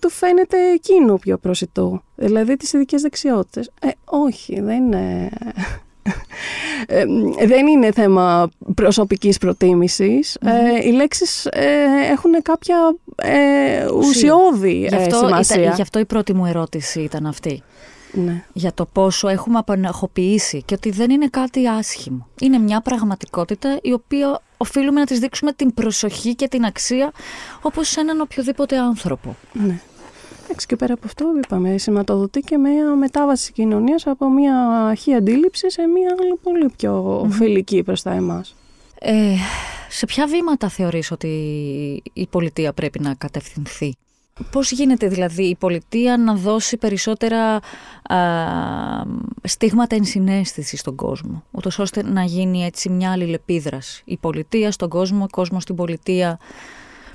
του 0.02 0.10
φαίνεται 0.10 0.72
εκείνο 0.72 1.16
πιο 1.16 1.38
προσιτό. 1.38 2.02
Δηλαδή 2.16 2.58
τις 2.58 2.74
ειδικές 2.74 3.02
δεξιότητες. 3.02 3.72
Ε, 3.82 3.90
όχι 4.06 4.62
δεν 4.62 4.84
είναι 4.84 5.30
ε, 5.40 5.62
δεν 7.48 7.68
είναι 7.68 7.92
θέμα 7.92 8.50
προσωπικής 8.76 9.38
προτίμησης. 9.38 10.36
Ε, 10.36 10.88
οι 10.88 10.92
λέξεις 10.92 11.46
ε, 11.46 11.86
έχουν 12.12 12.42
κάποια 12.42 12.96
ε, 13.16 13.86
ουσιώδη 13.92 14.74
Γι' 14.74 14.96
ε, 14.96 14.98
αυτό, 14.98 15.18
σημασία. 15.18 15.62
ήταν, 15.62 15.74
γι' 15.76 15.82
αυτό 15.82 16.00
η 16.00 16.06
πρώτη 16.06 16.34
μου 16.34 16.46
ερώτηση 16.46 17.02
ήταν 17.02 17.26
αυτή. 17.26 17.64
Ναι. 18.12 18.44
Για 18.54 18.74
το 18.74 18.86
πόσο 18.86 19.28
έχουμε 19.28 19.58
απαναχοποιήσει 19.58 20.64
και 20.66 20.74
ότι 20.74 20.92
δεν 20.92 21.10
είναι 21.10 21.28
κάτι 21.28 21.68
άσχημο. 21.68 22.28
Είναι 22.40 22.58
μια 22.58 22.82
πραγματικότητα 22.82 23.80
η 23.82 23.94
οποία 23.94 24.42
οφείλουμε 24.58 25.00
να 25.00 25.06
της 25.06 25.20
δείξουμε 25.20 25.52
την 25.52 25.74
προσοχή 25.74 26.36
και 26.36 26.48
την 26.48 26.66
αξία 26.66 27.12
όπως 27.62 27.90
σε 27.90 28.00
έναν 28.00 28.22
οποιοδήποτε 28.22 28.78
άνθρωπο. 28.78 29.36
ναι. 29.54 29.80
Εντάξει, 30.50 30.66
και 30.68 30.76
πέρα 30.76 30.94
από 30.94 31.06
αυτό, 31.06 31.26
είπαμε, 31.44 31.78
σηματοδοτεί 31.78 32.40
και 32.40 32.58
μια 32.58 32.96
μετάβαση 32.96 33.46
της 33.46 33.52
κοινωνίας 33.52 34.08
από 34.08 34.30
μια 34.30 34.68
αρχή 34.90 35.14
αντίληψης 35.14 35.74
σε 35.74 35.88
μια 35.88 36.16
άλλη 36.20 36.40
πολύ 36.44 36.70
πιο 36.78 37.26
φιλική 37.32 37.84
προς 37.84 38.02
τα 38.02 38.12
εμάς. 38.12 38.56
Ε, 39.00 39.36
σε 39.90 40.06
ποια 40.06 40.28
βήματα 40.28 40.70
θεωρείς 40.70 41.12
ότι 41.12 41.28
η 42.14 42.28
πολιτεία 42.28 42.74
πρέπει 42.74 43.00
να 43.00 43.14
κατευθυνθεί; 43.14 43.96
Πώς 44.52 44.72
γίνεται 44.72 45.08
δηλαδή 45.08 45.44
η 45.44 45.56
πολιτεία 45.56 46.18
να 46.18 46.36
δώσει 46.36 46.78
περισσότερα 46.78 47.60
α, 48.04 48.18
στίγματα 49.44 49.96
ενσυναίσθησης 49.96 50.80
στον 50.80 50.96
κόσμο, 50.96 51.44
ούτως 51.52 51.80
ώστε 51.80 52.04
να 52.04 52.24
γίνει 52.24 52.66
έτσι 52.66 52.90
μια 52.90 53.12
αλληλεπίδραση; 53.12 54.02
Η 54.06 54.18
πολιτεία 54.18 54.72
στον 54.72 54.90
κόσμο, 54.90 55.24
ο 55.24 55.28
κόσμος 55.32 55.64
στην 55.64 55.76
πολιτεία. 55.76 56.40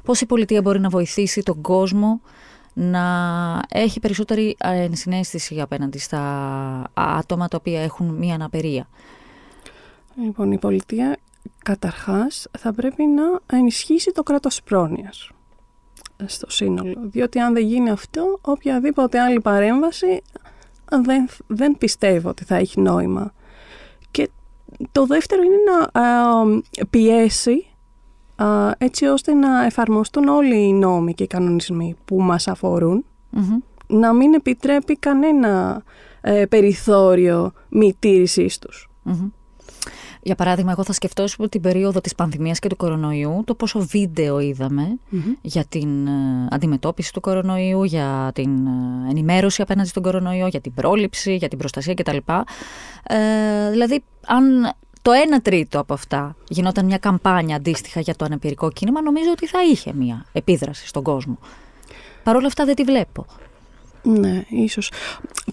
Πώς 0.04 0.20
η 0.20 0.26
πολιτεία 0.26 0.62
μπορεί 0.62 0.80
να 0.80 0.88
βοηθήσει 0.88 1.42
τον 1.42 1.60
κόσμο 1.60 2.20
να 2.72 3.04
έχει 3.68 4.00
περισσότερη 4.00 4.56
α, 4.66 4.72
ενσυναίσθηση 4.72 5.60
απέναντι 5.60 5.98
στα 5.98 6.22
άτομα 6.94 7.48
τα 7.48 7.56
οποία 7.56 7.82
έχουν 7.82 8.06
μία 8.06 8.34
αναπηρία. 8.34 8.88
Λοιπόν, 10.22 10.52
η 10.52 10.58
πολιτεία 10.58 11.16
καταρχάς 11.62 12.46
θα 12.58 12.72
πρέπει 12.72 13.04
να 13.04 13.56
ενισχύσει 13.58 14.12
το 14.12 14.22
κράτος 14.22 14.62
πρόνοιας 14.62 15.30
στο 16.26 16.50
σύνολο. 16.50 17.00
Διότι 17.02 17.38
αν 17.38 17.52
δεν 17.54 17.66
γίνει 17.66 17.90
αυτό, 17.90 18.38
οποιαδήποτε 18.40 19.20
άλλη 19.20 19.40
παρέμβαση 19.40 20.22
δεν, 21.04 21.28
δεν 21.46 21.78
πιστεύω 21.78 22.28
ότι 22.28 22.44
θα 22.44 22.56
έχει 22.56 22.80
νόημα. 22.80 23.32
Και 24.10 24.28
το 24.92 25.06
δεύτερο 25.06 25.42
είναι 25.42 25.56
να 25.70 26.02
α, 26.02 26.44
πιέσει 26.90 27.66
α, 27.66 27.71
έτσι 28.78 29.06
ώστε 29.06 29.34
να 29.34 29.64
εφαρμοστούν 29.64 30.28
όλοι 30.28 30.66
οι 30.66 30.72
νόμοι 30.72 31.14
και 31.14 31.22
οι 31.22 31.26
κανονισμοί 31.26 31.96
που 32.04 32.22
μας 32.22 32.48
αφορούν, 32.48 33.04
Μμμ. 33.30 33.58
να 33.86 34.12
μην 34.12 34.34
επιτρέπει 34.34 34.96
κανένα 34.96 35.82
ε, 36.20 36.46
περιθώριο 36.46 37.52
μη 37.68 37.96
τήρησής 37.98 38.58
τους. 38.58 38.88
Μμμ. 39.02 39.28
Για 40.24 40.34
παράδειγμα, 40.34 40.70
εγώ 40.72 40.84
θα 40.84 40.92
σκεφτώ 40.92 41.24
πούμε, 41.36 41.48
την 41.48 41.60
περίοδο 41.60 42.00
της 42.00 42.14
πανδημίας 42.14 42.58
και 42.58 42.68
του 42.68 42.76
κορονοϊού, 42.76 43.42
το 43.46 43.54
πόσο 43.54 43.80
βίντεο 43.80 44.38
είδαμε 44.40 44.98
για 45.42 45.64
την 45.64 46.06
ε, 46.06 46.10
αντιμετώπιση 46.50 47.12
του 47.12 47.20
κορονοϊού, 47.20 47.84
για 47.84 48.30
την 48.34 48.66
ε, 48.66 49.10
ενημέρωση 49.10 49.62
απέναντι 49.62 49.88
στον 49.88 50.02
κορονοϊό, 50.02 50.46
για 50.46 50.60
την 50.60 50.74
πρόληψη, 50.74 51.34
για 51.34 51.48
την 51.48 51.58
προστασία 51.58 51.94
κτλ. 51.94 52.16
Ε, 53.02 53.70
δηλαδή, 53.70 54.02
αν 54.26 54.72
το 55.02 55.10
1 55.36 55.42
τρίτο 55.42 55.78
από 55.78 55.94
αυτά 55.94 56.36
γινόταν 56.48 56.84
μια 56.84 56.98
καμπάνια 56.98 57.56
αντίστοιχα 57.56 58.00
για 58.00 58.14
το 58.14 58.24
αναπηρικό 58.24 58.72
κίνημα, 58.72 59.02
νομίζω 59.02 59.30
ότι 59.30 59.46
θα 59.46 59.62
είχε 59.62 59.92
μια 59.92 60.26
επίδραση 60.32 60.86
στον 60.86 61.02
κόσμο. 61.02 61.38
Παρ' 62.22 62.36
όλα 62.36 62.46
αυτά 62.46 62.64
δεν 62.64 62.74
τη 62.74 62.82
βλέπω. 62.82 63.26
Ναι, 64.02 64.44
ίσως. 64.48 64.92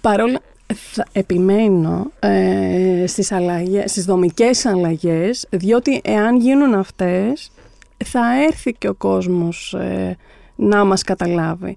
Παρόλα, 0.02 0.40
θα 0.74 1.06
επιμένω 1.12 2.12
ε, 2.20 3.04
στις, 3.08 3.32
αλλαγές, 3.32 3.92
στις 3.92 4.06
δομικές 4.06 4.66
αλλαγές, 4.66 5.48
διότι 5.50 6.02
εάν 6.04 6.40
γίνουν 6.40 6.74
αυτές, 6.74 7.52
θα 8.06 8.44
έρθει 8.44 8.74
και 8.74 8.88
ο 8.88 8.94
κόσμος 8.94 9.74
ε, 9.74 10.18
να 10.56 10.84
μας 10.84 11.04
καταλάβει. 11.04 11.76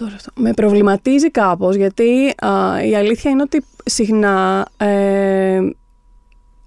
Δηλαδή, 0.00 0.12
Τώρα 0.12 0.14
αυτό. 0.14 0.30
Με 0.36 0.52
προβληματίζει 0.52 1.30
κάπως, 1.30 1.76
γιατί 1.76 2.34
α, 2.46 2.84
η 2.84 2.96
αλήθεια 2.96 3.30
είναι 3.30 3.42
ότι 3.42 3.64
συχνά 3.84 4.68
ε, 4.76 5.60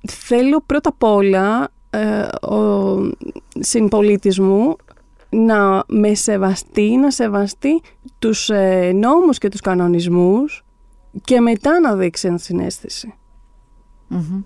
θέλω 0.07 0.61
πρώτα 0.65 0.89
απ' 0.89 1.03
όλα 1.03 1.67
ε, 1.89 2.47
ο 2.47 2.97
συμπολίτης 3.59 4.39
μου 4.39 4.75
να 5.29 5.83
με 5.87 6.13
σεβαστεί, 6.13 6.95
να 6.95 7.11
σεβαστεί 7.11 7.81
τους 8.19 8.49
ε, 8.49 8.91
νόμους 8.95 9.37
και 9.37 9.49
τους 9.49 9.61
κανονισμούς 9.61 10.65
και 11.23 11.39
μετά 11.39 11.79
να 11.79 11.95
δείξει 11.95 12.27
ενσυναίσθηση. 12.27 13.13
Μμμ. 14.07 14.41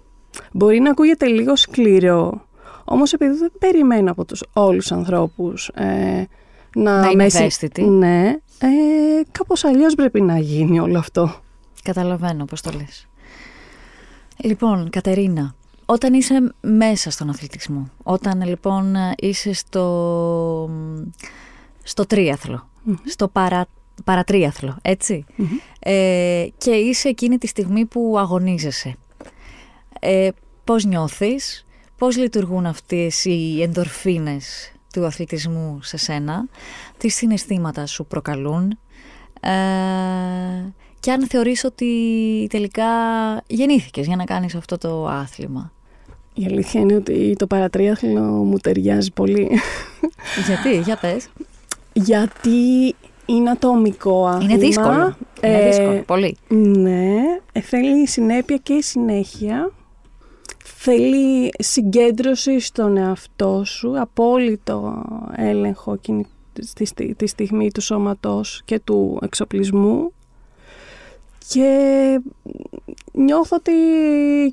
Μπορεί 0.52 0.80
να 0.80 0.90
ακούγεται 0.90 1.26
λίγο 1.26 1.56
σκληρό, 1.56 2.42
όμως 2.86 3.14
επειδή 3.14 3.38
δεν 3.38 3.52
περιμένω 3.60 4.12
από 4.12 4.26
τους 4.26 4.44
όλους 4.54 4.92
ανθρώπους 4.92 5.68
ε, 5.68 6.24
να, 6.78 7.00
Να 7.00 7.10
είναι 7.10 7.24
με 7.24 7.30
συ- 7.30 7.40
ευαίσθητοι. 7.40 7.84
Ναι, 7.84 8.36
ε, 8.60 8.68
κάπως 9.32 9.64
αλλιώς 9.64 9.96
πρέπει 9.96 10.22
να 10.22 10.38
γίνει 10.40 10.80
όλο 10.80 11.00
αυτό. 11.00 11.36
Καταλαβαίνω 11.84 12.46
πώς 12.46 12.62
το 12.62 12.72
λες. 12.72 13.08
Λοιπόν, 14.44 14.90
Κατερίνα, 14.90 15.56
όταν 15.86 16.14
είσαι 16.14 16.54
μέσα 16.62 17.10
στον 17.10 17.30
αθλητισμό, 17.30 17.90
όταν 18.04 18.42
λοιπόν 18.48 18.96
είσαι 19.18 19.54
στο, 19.54 20.70
στο 21.84 22.06
τρίαθλο, 22.06 22.70
στο 23.06 23.28
παρα, 23.28 23.66
παρατρίαθλο, 24.04 24.78
έτσι, 24.82 25.26
ε, 25.80 26.48
και 26.58 26.72
είσαι 26.72 27.08
εκείνη 27.10 27.38
τη 27.38 27.48
στιγμή 27.48 27.86
που 27.86 28.16
αγωνίζεσαι, 28.18 28.96
ε, 30.00 30.30
πώς 30.64 30.86
νιώθεις, 30.86 31.66
πώς 31.98 32.18
λειτουργούν 32.18 32.66
αυτές 32.66 33.26
οι 33.26 33.62
ενδορφίνες 33.62 34.72
του 34.98 35.06
αθλητισμού 35.06 35.80
σε 35.82 35.98
σένα, 35.98 36.46
τι 36.98 37.10
συναισθήματα 37.10 37.86
σου 37.86 38.06
προκαλούν 38.06 38.78
ε, 39.40 39.50
και 41.00 41.12
αν 41.12 41.28
θεωρείς 41.28 41.64
ότι 41.64 41.88
τελικά 42.50 42.86
γεννήθηκες 43.48 44.06
για 44.06 44.16
να 44.16 44.24
κάνεις 44.24 44.56
αυτό 44.56 44.78
το 44.78 45.08
άθλημα. 45.08 45.72
Η 46.34 46.46
αλήθεια 46.46 46.82
είναι 46.82 46.96
ότι 46.96 47.36
το 47.38 47.48
παρατρίαθλο 47.48 48.22
μου 48.22 48.58
ταιριάζει 48.58 49.12
πολύ. 49.12 49.50
Γιατί, 50.48 50.78
για 50.80 50.98
πες. 50.98 51.30
Γιατί 51.94 52.96
είναι 53.26 53.50
ατομικό 53.50 54.26
άθλημα. 54.28 54.54
Είναι 54.54 54.66
δύσκολο. 54.66 55.16
Είναι 55.44 55.58
Ε, 55.58 55.70
δύσκολο, 55.70 56.04
πολύ. 56.06 56.38
Ναι, 56.48 57.16
ε, 57.52 57.62
θέλει 57.62 58.08
συνέπεια 58.08 58.58
και 58.58 58.82
συνέχεια. 58.82 59.72
Θέλει 60.80 61.52
συγκέντρωση 61.60 62.60
στον 62.60 62.98
εαυτό 62.98 63.62
σου, 63.66 64.00
απόλυτο 64.00 65.04
έλεγχο 65.36 65.94
εκείνη 65.94 66.26
τη, 66.54 66.86
στι- 66.86 67.16
τη 67.18 67.28
στιγμή 67.28 67.72
του 67.72 67.82
σώματός 67.82 68.62
και 68.66 68.80
του 68.80 69.20
εξοπλισμού. 69.22 70.14
Και 71.48 72.20
νιώθω 73.12 73.56
ότι 73.56 73.72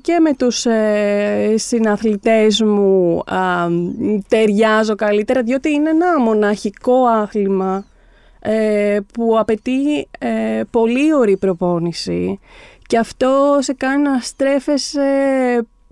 και 0.01 0.19
με 0.19 0.33
τους 0.33 0.65
ε, 0.65 1.53
συναθλητές 1.57 2.61
μου 2.61 3.17
α, 3.25 3.67
ταιριάζω 4.27 4.95
καλύτερα, 4.95 5.41
διότι 5.43 5.71
είναι 5.71 5.89
ένα 5.89 6.19
μοναχικό 6.19 7.05
άθλημα 7.05 7.85
ε, 8.39 8.99
που 9.13 9.39
απαιτεί 9.39 10.07
ε, 10.19 10.61
πολύ 10.71 11.13
ωρή 11.13 11.37
προπόνηση 11.37 12.39
και 12.87 12.97
αυτό 12.97 13.57
σε 13.59 13.73
κάνει 13.73 14.01
να 14.01 14.19
στρέφεσαι 14.19 15.01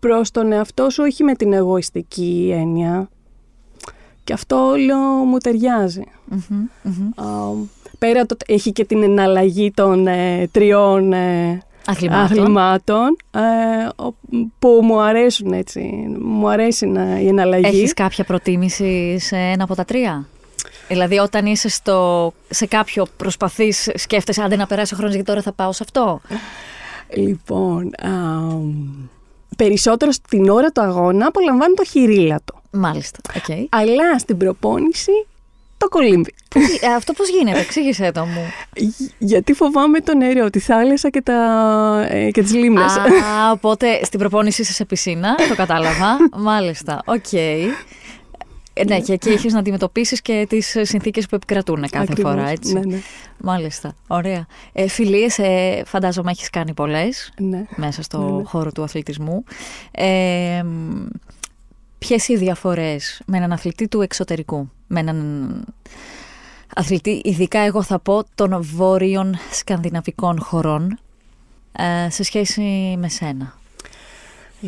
προς 0.07 0.31
τον 0.31 0.51
εαυτό 0.51 0.89
σου 0.89 1.03
όχι 1.05 1.23
με 1.23 1.33
την 1.33 1.53
εγωιστική 1.53 2.51
έννοια 2.53 3.09
και 4.23 4.33
αυτό 4.33 4.55
όλο 4.69 4.97
μου 4.99 5.37
ταιριάζει. 5.37 6.03
Μμμ, 6.25 6.67
μμμ. 6.83 7.25
Α, 7.27 7.51
πέρα 7.99 8.25
το 8.25 8.35
έχει 8.47 8.71
και 8.71 8.85
την 8.85 9.03
εναλλαγή 9.03 9.71
των 9.71 10.07
ε, 10.07 10.47
τριών 10.51 11.13
ε, 11.13 11.61
Αθλημάτων. 11.85 12.23
αθλημάτων 12.23 13.17
ε, 13.31 14.03
ο- 14.03 14.15
που 14.59 14.79
μου 14.83 15.01
αρέσουν 15.01 15.51
έτσι. 15.53 15.79
Μου 16.21 16.49
αρέσει 16.49 16.85
να, 16.85 17.19
η 17.19 17.27
εναλλαγή. 17.27 17.65
Έχεις 17.65 17.93
κάποια 17.93 18.23
προτίμηση 18.23 19.17
σε 19.19 19.35
ένα 19.35 19.63
από 19.63 19.75
τα 19.75 19.85
τρία; 19.85 20.27
Δηλαδή 20.87 21.17
όταν 21.17 21.45
είσαι 21.45 21.69
στο, 21.69 22.33
σε 22.49 22.65
κάποιο 22.65 23.05
προσπαθείς, 23.17 23.89
σκέφτεσαι 23.95 24.41
άντε 24.43 24.55
να 24.55 24.67
περάσει 24.67 24.93
ο 24.93 24.97
χρόνος 24.97 25.15
γιατί 25.15 25.29
τώρα 25.29 25.41
θα 25.41 25.51
πάω 25.53 25.71
σε 25.71 25.83
αυτό. 25.87 26.21
Λοιπόν, 27.15 27.85
α, 27.85 28.09
περισσότερο 29.57 30.11
στην 30.11 30.49
ώρα 30.49 30.69
του 30.71 30.81
αγώνα 30.81 31.25
απολαμβάνω 31.27 31.73
το 31.73 31.83
χειρήλατο. 31.83 32.61
Μάλιστα, 32.71 33.19
οκ. 33.37 33.57
Αλλά 33.69 34.19
στην 34.19 34.37
προπόνηση 34.37 35.11
το 35.77 35.89
κολύμπι. 35.89 36.33
Τι- 36.49 36.59
ε, 36.81 36.93
Αυτό 36.95 37.13
πώς 37.13 37.29
γίνεται, 37.29 37.59
εξήγησέ 37.59 38.11
το 38.11 38.25
μου. 38.25 38.51
Γι- 38.75 39.11
Γιατί 39.17 39.53
φοβάμαι 39.53 39.99
το 39.99 40.15
νερό, 40.15 40.49
τη 40.49 40.59
θάλασσα 40.59 41.09
και, 41.09 41.21
τα, 41.21 42.07
ε, 42.09 42.31
και 42.31 42.41
τις 42.43 42.53
λίμνες. 42.53 42.97
Α, 42.97 43.51
οπότε 43.51 44.03
στην 44.03 44.19
προπόνηση 44.19 44.61
είσαι 44.61 44.73
σε 44.73 44.85
πισίνα, 44.85 45.35
το 45.49 45.55
κατάλαβα. 45.55 46.17
Μάλιστα, 46.49 47.01
οκ. 47.05 47.33
Ε, 47.33 47.57
ναι, 48.87 48.99
και 48.99 49.13
εκεί 49.13 49.29
έχεις 49.29 49.53
να 49.53 49.59
αντιμετωπίσεις 49.59 50.21
και 50.21 50.45
τις 50.49 50.77
συνθήκες 50.81 51.25
που 51.25 51.35
επικρατούν 51.35 51.89
κάθε 51.89 52.11
Ακριβώς, 52.11 52.31
φορά, 52.31 52.49
έτσι. 52.49 52.73
Ναι, 52.73 52.79
ναι. 52.79 52.99
Μάλιστα. 53.37 53.95
Ωραία. 54.07 54.45
Ε, 54.73 54.87
Φιλίες, 54.87 55.37
ε, 55.39 55.83
φαντάζομαι 55.85 56.31
έχεις 56.31 56.49
κάνει 56.49 56.73
πολλές 56.73 57.33
ναι. 57.39 57.65
μέσα 57.75 58.01
στο 58.01 58.17
Ναι, 58.17 58.31
ναι. 58.31 58.43
χώρο 58.43 58.71
του 58.71 58.83
αθλητισμού. 58.83 59.43
Ε, 59.91 60.63
Ποιες 61.97 62.27
οι 62.27 62.35
διαφορές 62.37 63.21
με 63.25 63.37
έναν 63.37 63.51
αθλητή 63.51 63.87
του 63.87 64.01
εξωτερικού, 64.01 64.69
με 64.87 64.99
έναν 64.99 65.49
αθλητή, 66.75 67.21
ειδικά 67.23 67.59
εγώ 67.59 67.83
θα 67.83 67.99
πω 67.99 68.23
των 68.35 68.63
βόρειων 68.63 69.35
σκανδιναβικών 69.51 70.39
χωρών, 70.41 70.99
ε, 71.71 72.09
σε 72.09 72.23
σχέση 72.23 72.95
με 72.97 73.09
σένα; 73.09 73.57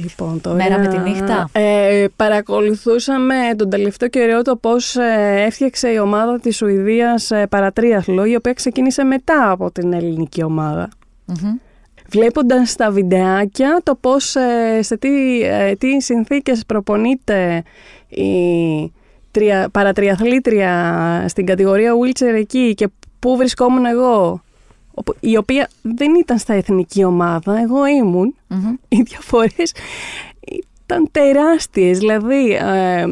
Λοιπόν, 0.03 0.41
τώρα, 0.41 0.55
Μέρα 0.55 0.79
με 0.79 0.87
τη 0.87 0.97
νύχτα; 0.97 1.49
Ε, 1.51 2.05
παρακολουθούσαμε 2.15 3.35
τον 3.55 3.69
τελευταίο 3.69 4.09
καιρό 4.09 4.41
το 4.41 4.55
πώς 4.55 4.95
ε, 4.95 5.43
έφτιαξε 5.47 5.89
η 5.89 5.97
ομάδα 5.97 6.39
της 6.39 6.55
Σουηδίας 6.55 7.31
ε, 7.31 7.47
παρατρίαθλο, 7.49 8.25
η 8.25 8.35
οποία 8.35 8.53
ξεκίνησε 8.53 9.03
μετά 9.03 9.51
από 9.51 9.71
την 9.71 9.93
ελληνική 9.93 10.43
ομάδα. 10.43 10.89
Μμμ. 11.25 11.57
Βλέποντας 12.09 12.75
τα 12.75 12.91
βιντεάκια 12.91 13.79
το 13.83 13.95
πώς, 13.95 14.35
ε, 14.35 14.81
σε 14.81 14.97
τι, 14.97 15.41
ε, 15.41 15.75
τι 15.75 16.01
συνθήκες 16.01 16.65
προπονείται 16.65 17.63
η 18.07 18.31
τρια, 19.31 19.69
παρατριαθλήτρια 19.71 21.25
στην 21.27 21.45
κατηγορία 21.45 21.91
wheelchair 21.93 22.35
εκεί 22.35 22.73
και 22.73 22.87
πού 23.19 23.37
βρισκόμουν 23.37 23.85
εγώ, 23.85 24.31
όπου- 24.31 24.44
η 25.19 25.37
οποία 25.37 25.69
δεν 25.81 26.15
ήταν 26.15 26.37
στα 26.37 26.53
εθνική 26.53 27.03
ομάδα, 27.03 27.59
εγώ 27.59 27.85
ήμουν, 27.85 28.35
Μμμ. 28.47 28.73
οι 28.87 29.01
διαφορές 29.01 29.73
ήταν 30.83 31.07
τεράστιες. 31.11 31.97
Δηλαδή, 31.97 32.51
ε, 32.51 33.05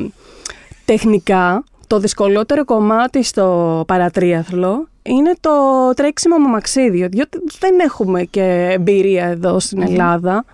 τεχνικά, 0.86 1.64
το 1.88 2.00
δυσκολότερο 2.00 2.66
κομμάτι 2.66 3.24
στο 3.24 3.84
παρατρίαθλο 3.88 4.88
είναι 5.04 5.34
το 5.40 5.52
τρέξιμο 5.96 6.38
με 6.38 6.48
μαξίδιο, 6.48 7.08
διότι 7.08 7.38
δεν 7.60 7.80
έχουμε 7.80 8.24
και 8.24 8.70
εμπειρία 8.72 9.26
εδώ 9.26 9.60
στην 9.60 9.82
Ελλάδα. 9.82 10.46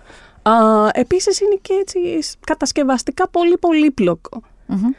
Α, 0.42 0.52
επίσης 0.92 1.40
είναι 1.40 1.58
και 1.62 1.72
έτσι 1.80 1.98
κατασκευαστικά 2.46 3.28
πολύ 3.28 3.58
πολύπλοκο. 3.58 4.42
Μμμ. 4.66 4.90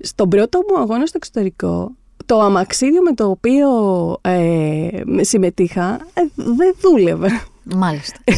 Στον 0.00 0.28
πρώτο 0.28 0.60
μου 0.68 0.80
αγώνα 0.80 1.06
στο 1.06 1.16
εξωτερικό, 1.16 1.90
το 2.28 2.40
αμαξίδιο 2.40 3.02
με 3.02 3.12
το 3.14 3.28
οποίο 3.28 3.68
ε, 4.20 4.88
συμμετείχα 5.20 6.06
ε, 6.14 6.20
δεν 6.34 6.74
δούλευε. 6.80 7.42
Μάλιστα. 7.64 8.18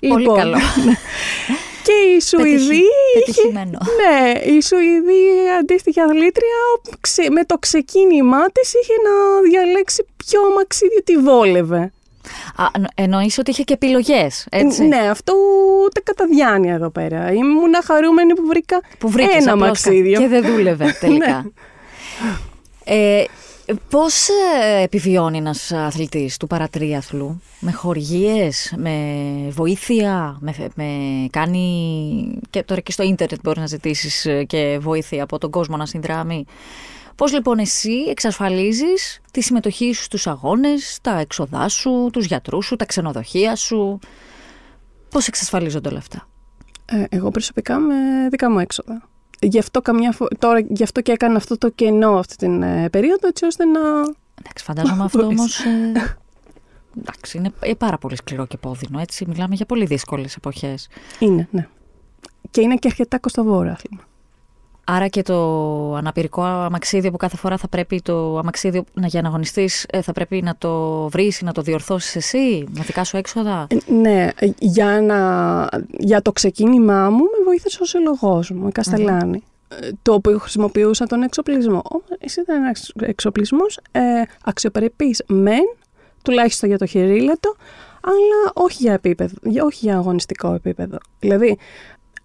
Λοιπόν, 0.00 0.22
Πολύ 0.24 0.38
καλό. 0.38 0.56
Και 1.86 1.92
η 2.16 2.20
Σουηδή 2.20 2.74
είχε... 2.74 2.84
Πετυχημένο. 3.24 3.78
Ναι, 3.98 4.40
η 4.56 4.60
Σουηδή 4.62 5.20
αντίστοιχη 5.60 6.00
αθλήτρια 6.00 6.56
ξε- 7.00 7.30
με 7.30 7.44
το 7.44 7.58
ξεκίνημά 7.58 8.44
της 8.46 8.74
είχε 8.74 8.92
να 8.92 9.40
διαλέξει 9.50 10.06
ποιο 10.16 10.40
αμαξίδιο 10.50 11.02
τη 11.04 11.16
βόλευε. 11.16 11.92
Α, 12.56 12.64
νο- 12.78 12.88
εννοείς 12.94 13.38
ότι 13.38 13.50
είχε 13.50 13.62
και 13.62 13.72
επιλογές, 13.72 14.46
έτσι; 14.50 14.84
Ναι, 14.84 15.08
αυτό 15.10 15.32
ούτε 15.84 16.00
κατά 16.00 16.26
διάνοια 16.26 16.74
εδώ 16.74 16.90
πέρα. 16.90 17.32
Ήμουν 17.32 17.74
χαρούμενη 17.84 18.32
που 18.34 18.46
βρήκα 18.46 18.80
Που 18.98 19.08
βρήκες 19.08 19.34
ένα 19.34 19.52
απλώς 19.52 19.66
αμαξίδιο. 19.66 20.20
Και 20.20 20.28
δεν 20.28 20.44
δούλευε 20.46 20.96
τελικά. 21.00 21.26
Ναι. 22.86 22.94
ε, 22.94 23.24
πώς 23.90 24.28
ε, 24.28 24.82
επιβιώνει 24.82 25.36
ένας 25.36 25.72
αθλητής 25.72 26.36
του 26.36 26.46
παρατρίαθλου, 26.46 27.42
με 27.60 27.72
χορηγίες, 27.72 28.74
με 28.76 28.94
βοήθεια, 29.50 30.36
με, 30.40 30.54
με 30.74 30.86
κάνει... 31.30 32.38
Και 32.50 32.62
τώρα 32.62 32.80
και 32.80 32.92
στο 32.92 33.02
ίντερνετ 33.02 33.40
μπορεί 33.42 33.60
να 33.60 33.66
ζητήσεις 33.66 34.26
ε, 34.26 34.44
και 34.44 34.78
βοήθεια 34.80 35.22
από 35.22 35.38
τον 35.38 35.50
κόσμο 35.50 35.76
να 35.76 35.86
συνδράμει; 35.86 36.44
Πώς 37.18 37.32
λοιπόν 37.32 37.58
εσύ 37.58 38.04
εξασφαλίζεις 38.08 39.20
τη 39.30 39.40
συμμετοχή 39.40 39.92
σου 39.92 40.02
στους 40.02 40.26
αγώνες, 40.26 40.98
τα 41.02 41.18
έξοδά 41.18 41.68
σου, 41.68 42.08
τους 42.12 42.26
γιατρούς 42.26 42.66
σου, 42.66 42.76
τα 42.76 42.84
ξενοδοχεία 42.84 43.56
σου; 43.56 43.98
Πώς 45.10 45.26
εξασφαλίζονται 45.26 45.88
όλα 45.88 45.98
αυτά; 45.98 46.28
Ε, 46.84 47.04
εγώ 47.08 47.30
προσωπικά 47.30 47.78
με 47.78 47.94
δικά 48.30 48.50
μου 48.50 48.58
έξοδα. 48.58 49.08
Γι' 49.40 49.58
αυτό, 49.58 49.82
καμιά 49.82 50.12
φο... 50.12 50.26
Τώρα, 50.38 50.58
γι' 50.68 50.82
αυτό 50.82 51.00
και 51.00 51.12
έκανα 51.12 51.36
αυτό 51.36 51.58
το 51.58 51.68
κενό 51.68 52.18
αυτή 52.18 52.36
την 52.36 52.62
ε, 52.62 52.88
περίοδο, 52.90 53.28
έτσι 53.28 53.44
ώστε 53.44 53.64
να. 53.64 53.80
Εντάξει, 54.40 54.64
φαντάζομαι 54.64 55.04
αυτό 55.04 55.22
Μπορείς. 55.22 55.38
όμως... 55.38 55.60
Ε, 55.60 56.18
εντάξει, 56.98 57.38
είναι 57.38 57.52
ε, 57.60 57.74
πάρα 57.74 57.98
πολύ 57.98 58.16
σκληρό 58.16 58.46
και 58.46 58.56
πόδινο, 58.56 59.00
έτσι. 59.00 59.24
Μιλάμε 59.28 59.54
για 59.54 59.66
πολύ 59.66 59.84
δύσκολες 59.84 60.36
εποχές. 60.36 60.88
Είναι, 61.18 61.48
ναι. 61.50 61.68
Και 62.50 62.60
είναι 62.60 62.74
και 62.76 62.88
αρκετά 62.88 63.18
κοστοβόρο 63.18 63.70
άθλημα. 63.70 64.07
Άρα 64.90 65.08
και 65.08 65.22
το 65.22 65.94
αναπηρικό 65.94 66.42
αμαξίδιο 66.42 67.10
που 67.10 67.16
κάθε 67.16 67.36
φορά 67.36 67.56
θα 67.56 67.68
πρέπει 67.68 68.00
το 68.02 68.38
αμαξίδιο 68.38 68.84
να 68.92 69.06
για 69.06 69.22
να 69.22 69.28
αγωνιστείς 69.28 69.86
ε, 69.90 70.02
θα 70.02 70.12
πρέπει 70.12 70.42
να 70.42 70.54
το 70.58 70.94
βρεις 71.08 71.38
ή 71.40 71.44
να 71.44 71.52
το 71.52 71.62
διορθώσεις 71.62 72.16
εσύ 72.16 72.64
με 72.76 72.82
δικά 72.82 73.04
σου 73.04 73.16
έξοδα; 73.16 73.66
Ε, 73.70 73.92
Ναι, 73.92 74.28
ε, 74.38 74.50
για, 74.58 75.00
να... 75.00 75.18
για 75.98 76.22
το 76.22 76.32
ξεκίνημά 76.32 77.10
μου 77.10 77.16
με 77.22 77.44
βοήθησε 77.44 77.78
ο 77.82 77.84
σύλλογός 77.84 78.50
μου, 78.50 78.68
η 78.68 78.72
καστελανη 78.72 79.42
Ε, 79.68 79.88
Το 80.02 80.12
οποίο 80.12 80.38
χρησιμοποιούσα 80.38 81.06
τον 81.06 81.22
εξοπλισμό. 81.22 81.82
Όμως, 81.90 82.04
εσύ 82.18 82.40
ήταν 82.40 82.62
ένας 82.62 82.92
εξοπλισμός 83.00 83.80
ε, 83.92 84.00
αξιοπρεπής 84.44 85.22
μεν, 85.26 85.76
τουλάχιστον 86.22 86.68
για 86.68 86.78
το 86.78 86.86
χειρίλετο, 86.86 87.54
αλλά 88.00 88.52
όχι 88.66 88.76
για, 88.82 88.92
επίπεδο, 88.92 89.34
για- 89.42 89.64
όχι 89.64 89.78
για 89.86 89.96
αγωνιστικό 89.96 90.52
επίπεδο. 90.54 90.98
Δηλαδή, 91.18 91.58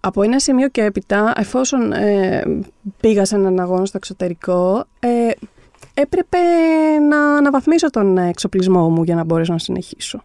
από 0.06 0.22
ένα 0.22 0.38
σημείο 0.38 0.68
και 0.68 0.82
έπειτα, 0.82 1.32
εφόσον 1.36 1.92
ε, 1.92 2.42
πήγα 3.00 3.24
σε 3.24 3.34
έναν 3.34 3.60
αγώνα 3.60 3.84
στο 3.84 3.96
εξωτερικό, 3.96 4.84
ε, 4.98 5.30
έπρεπε 5.94 6.38
να 7.08 7.36
αναβαθμίσω 7.36 7.90
τον 7.90 8.18
εξοπλισμό 8.18 8.90
μου 8.90 9.02
για 9.02 9.14
να 9.14 9.24
μπορέσω 9.24 9.52
να 9.52 9.58
συνεχίσω. 9.58 10.22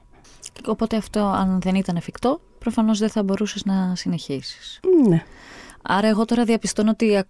Οπότε 0.66 0.98
αυτό 0.98 1.20
αν 1.20 1.60
δεν 1.62 1.76
ήταν 1.76 1.96
εφικτό 1.96 2.42
προφανώς 2.60 3.00
δεν 3.00 3.10
θα 3.10 3.24
μπορούσες 3.24 3.66
να 3.66 3.96
συνεχίσεις. 3.96 4.80
Ναι. 5.08 5.24
Άρα 5.82 6.08
εγώ 6.08 6.26
τώρα 6.26 6.44
διαπιστώνω 6.44 6.90
ότι 6.90 7.16
α, 7.16 7.28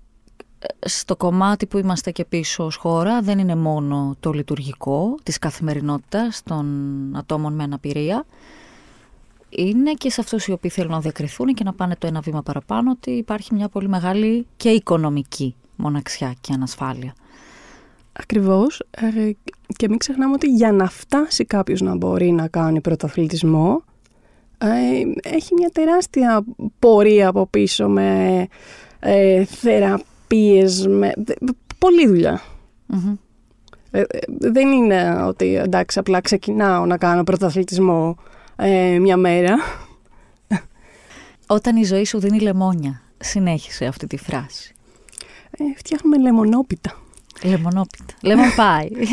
στο 0.79 1.15
κομμάτι 1.15 1.65
που 1.65 1.77
είμαστε 1.77 2.11
και 2.11 2.25
πίσω 2.25 2.65
ως 2.65 2.75
χώρα 2.75 3.21
δεν 3.21 3.39
είναι 3.39 3.55
μόνο 3.55 4.15
το 4.19 4.31
λειτουργικό 4.31 5.15
της 5.23 5.37
καθημερινότητας 5.39 6.43
των 6.43 6.65
ατόμων 7.15 7.53
με 7.53 7.63
αναπηρία. 7.63 8.25
Είναι 9.49 9.93
και 9.93 10.09
σε 10.09 10.21
αυτούς 10.21 10.47
οι 10.47 10.51
οποίοι 10.51 10.69
θέλουν 10.69 10.91
να 10.91 10.99
διακριθούν 10.99 11.53
και 11.53 11.63
να 11.63 11.73
πάνε 11.73 11.95
το 11.97 12.07
ένα 12.07 12.19
βήμα 12.19 12.43
παραπάνω 12.43 12.91
ότι 12.91 13.11
υπάρχει 13.11 13.53
μια 13.53 13.69
πολύ 13.69 13.87
μεγάλη 13.87 14.47
και 14.57 14.69
οικονομική 14.69 15.55
μοναξιά 15.75 16.33
και 16.41 16.53
ανασφάλεια. 16.53 17.13
Ακριβώς. 18.11 18.81
Ε, 18.89 19.31
και 19.75 19.89
μην 19.89 19.97
ξεχνάμε 19.97 20.33
ότι 20.33 20.47
για 20.47 20.71
να 20.71 20.89
φτάσει 20.89 21.45
κάποιος 21.45 21.81
να 21.81 21.95
μπορεί 21.95 22.31
να 22.31 22.47
κάνει 22.47 22.81
πρωταθλητισμό, 22.81 23.83
ε, 24.57 24.67
έχει 25.29 25.53
μια 25.53 25.69
τεράστια 25.73 26.43
πορεία 26.79 27.27
από 27.27 27.45
πίσω 27.47 27.87
με 27.89 28.47
ε, 28.99 29.45
θεραπείες, 29.45 30.87
με 30.87 31.11
δε- 31.17 31.33
πολλή 31.79 32.07
δουλειά. 32.07 32.41
Μμμ. 32.85 33.15
Ε, 33.91 33.99
ε, 33.99 34.05
δεν 34.27 34.71
είναι 34.71 35.23
ότι 35.23 35.55
εντάξει 35.55 35.99
απλά 35.99 36.21
ξεκινάω 36.21 36.85
να 36.85 36.97
κάνω 36.97 37.23
πρωταθλητισμό 37.23 38.17
ε, 38.59 38.99
μια 38.99 39.17
μέρα. 39.17 39.57
Όταν 41.47 41.75
η 41.75 41.83
ζωή 41.83 42.05
σου 42.05 42.19
δίνει 42.19 42.39
λεμόνια, 42.39 43.01
συνέχισε 43.17 43.85
αυτή 43.85 44.07
τη 44.07 44.17
φράση. 44.17 44.73
Ε, 45.51 45.63
φτιάχνουμε 45.77 46.17
λεμονόπιτα. 46.17 46.97
Λεμονόπιτα. 47.43 48.13
Lemon 48.21 48.57
pie. 48.59 49.05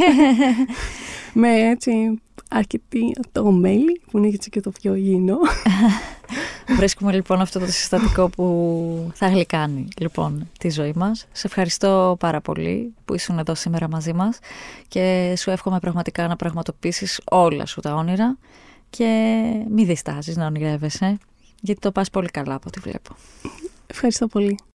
Με 1.33 1.49
έτσι 1.49 2.21
αρκετή 2.51 3.13
το 3.33 3.51
μέλι 3.51 4.01
που 4.11 4.19
είναι 4.19 4.27
έτσι 4.27 4.51
και 4.51 4.61
το 4.61 4.71
πιο 4.71 4.95
υγιεινό. 4.95 5.39
Βρίσκουμε 6.77 7.13
λοιπόν 7.13 7.41
αυτό 7.41 7.59
το 7.59 7.67
συστατικό 7.67 8.29
που 8.29 9.11
θα 9.15 9.29
γλυκάνει 9.29 9.89
λοιπόν 9.99 10.49
τη 10.59 10.71
ζωή 10.71 10.93
μας. 10.97 11.27
Σε 11.33 11.47
ευχαριστώ 11.47 12.17
πάρα 12.19 12.41
πολύ 12.41 12.95
που 13.05 13.15
ήσουν 13.15 13.39
εδώ 13.39 13.55
σήμερα 13.55 13.89
μαζί 13.89 14.13
μας 14.13 14.39
και 14.89 15.35
σου 15.39 15.51
εύχομαι 15.51 15.79
πραγματικά 15.79 16.29
να 16.29 16.37
πραγματοποιήσεις 16.37 17.21
όλα 17.25 17.67
σου 17.67 17.81
τα 17.81 17.95
όνειρα 17.95 18.39
και 18.91 19.43
μη 19.71 19.85
διστάζεις 19.85 20.37
να 20.37 20.47
ονειρεύεσαι 20.47 21.19
γιατί 21.61 21.81
το 21.81 21.93
πας 21.93 22.11
πολύ 22.11 22.29
καλά 22.29 22.55
από 22.55 22.65
ό,τι 22.69 22.81
βλέπω. 22.81 23.15
Ευχαριστώ 23.87 24.27
πολύ. 24.27 24.59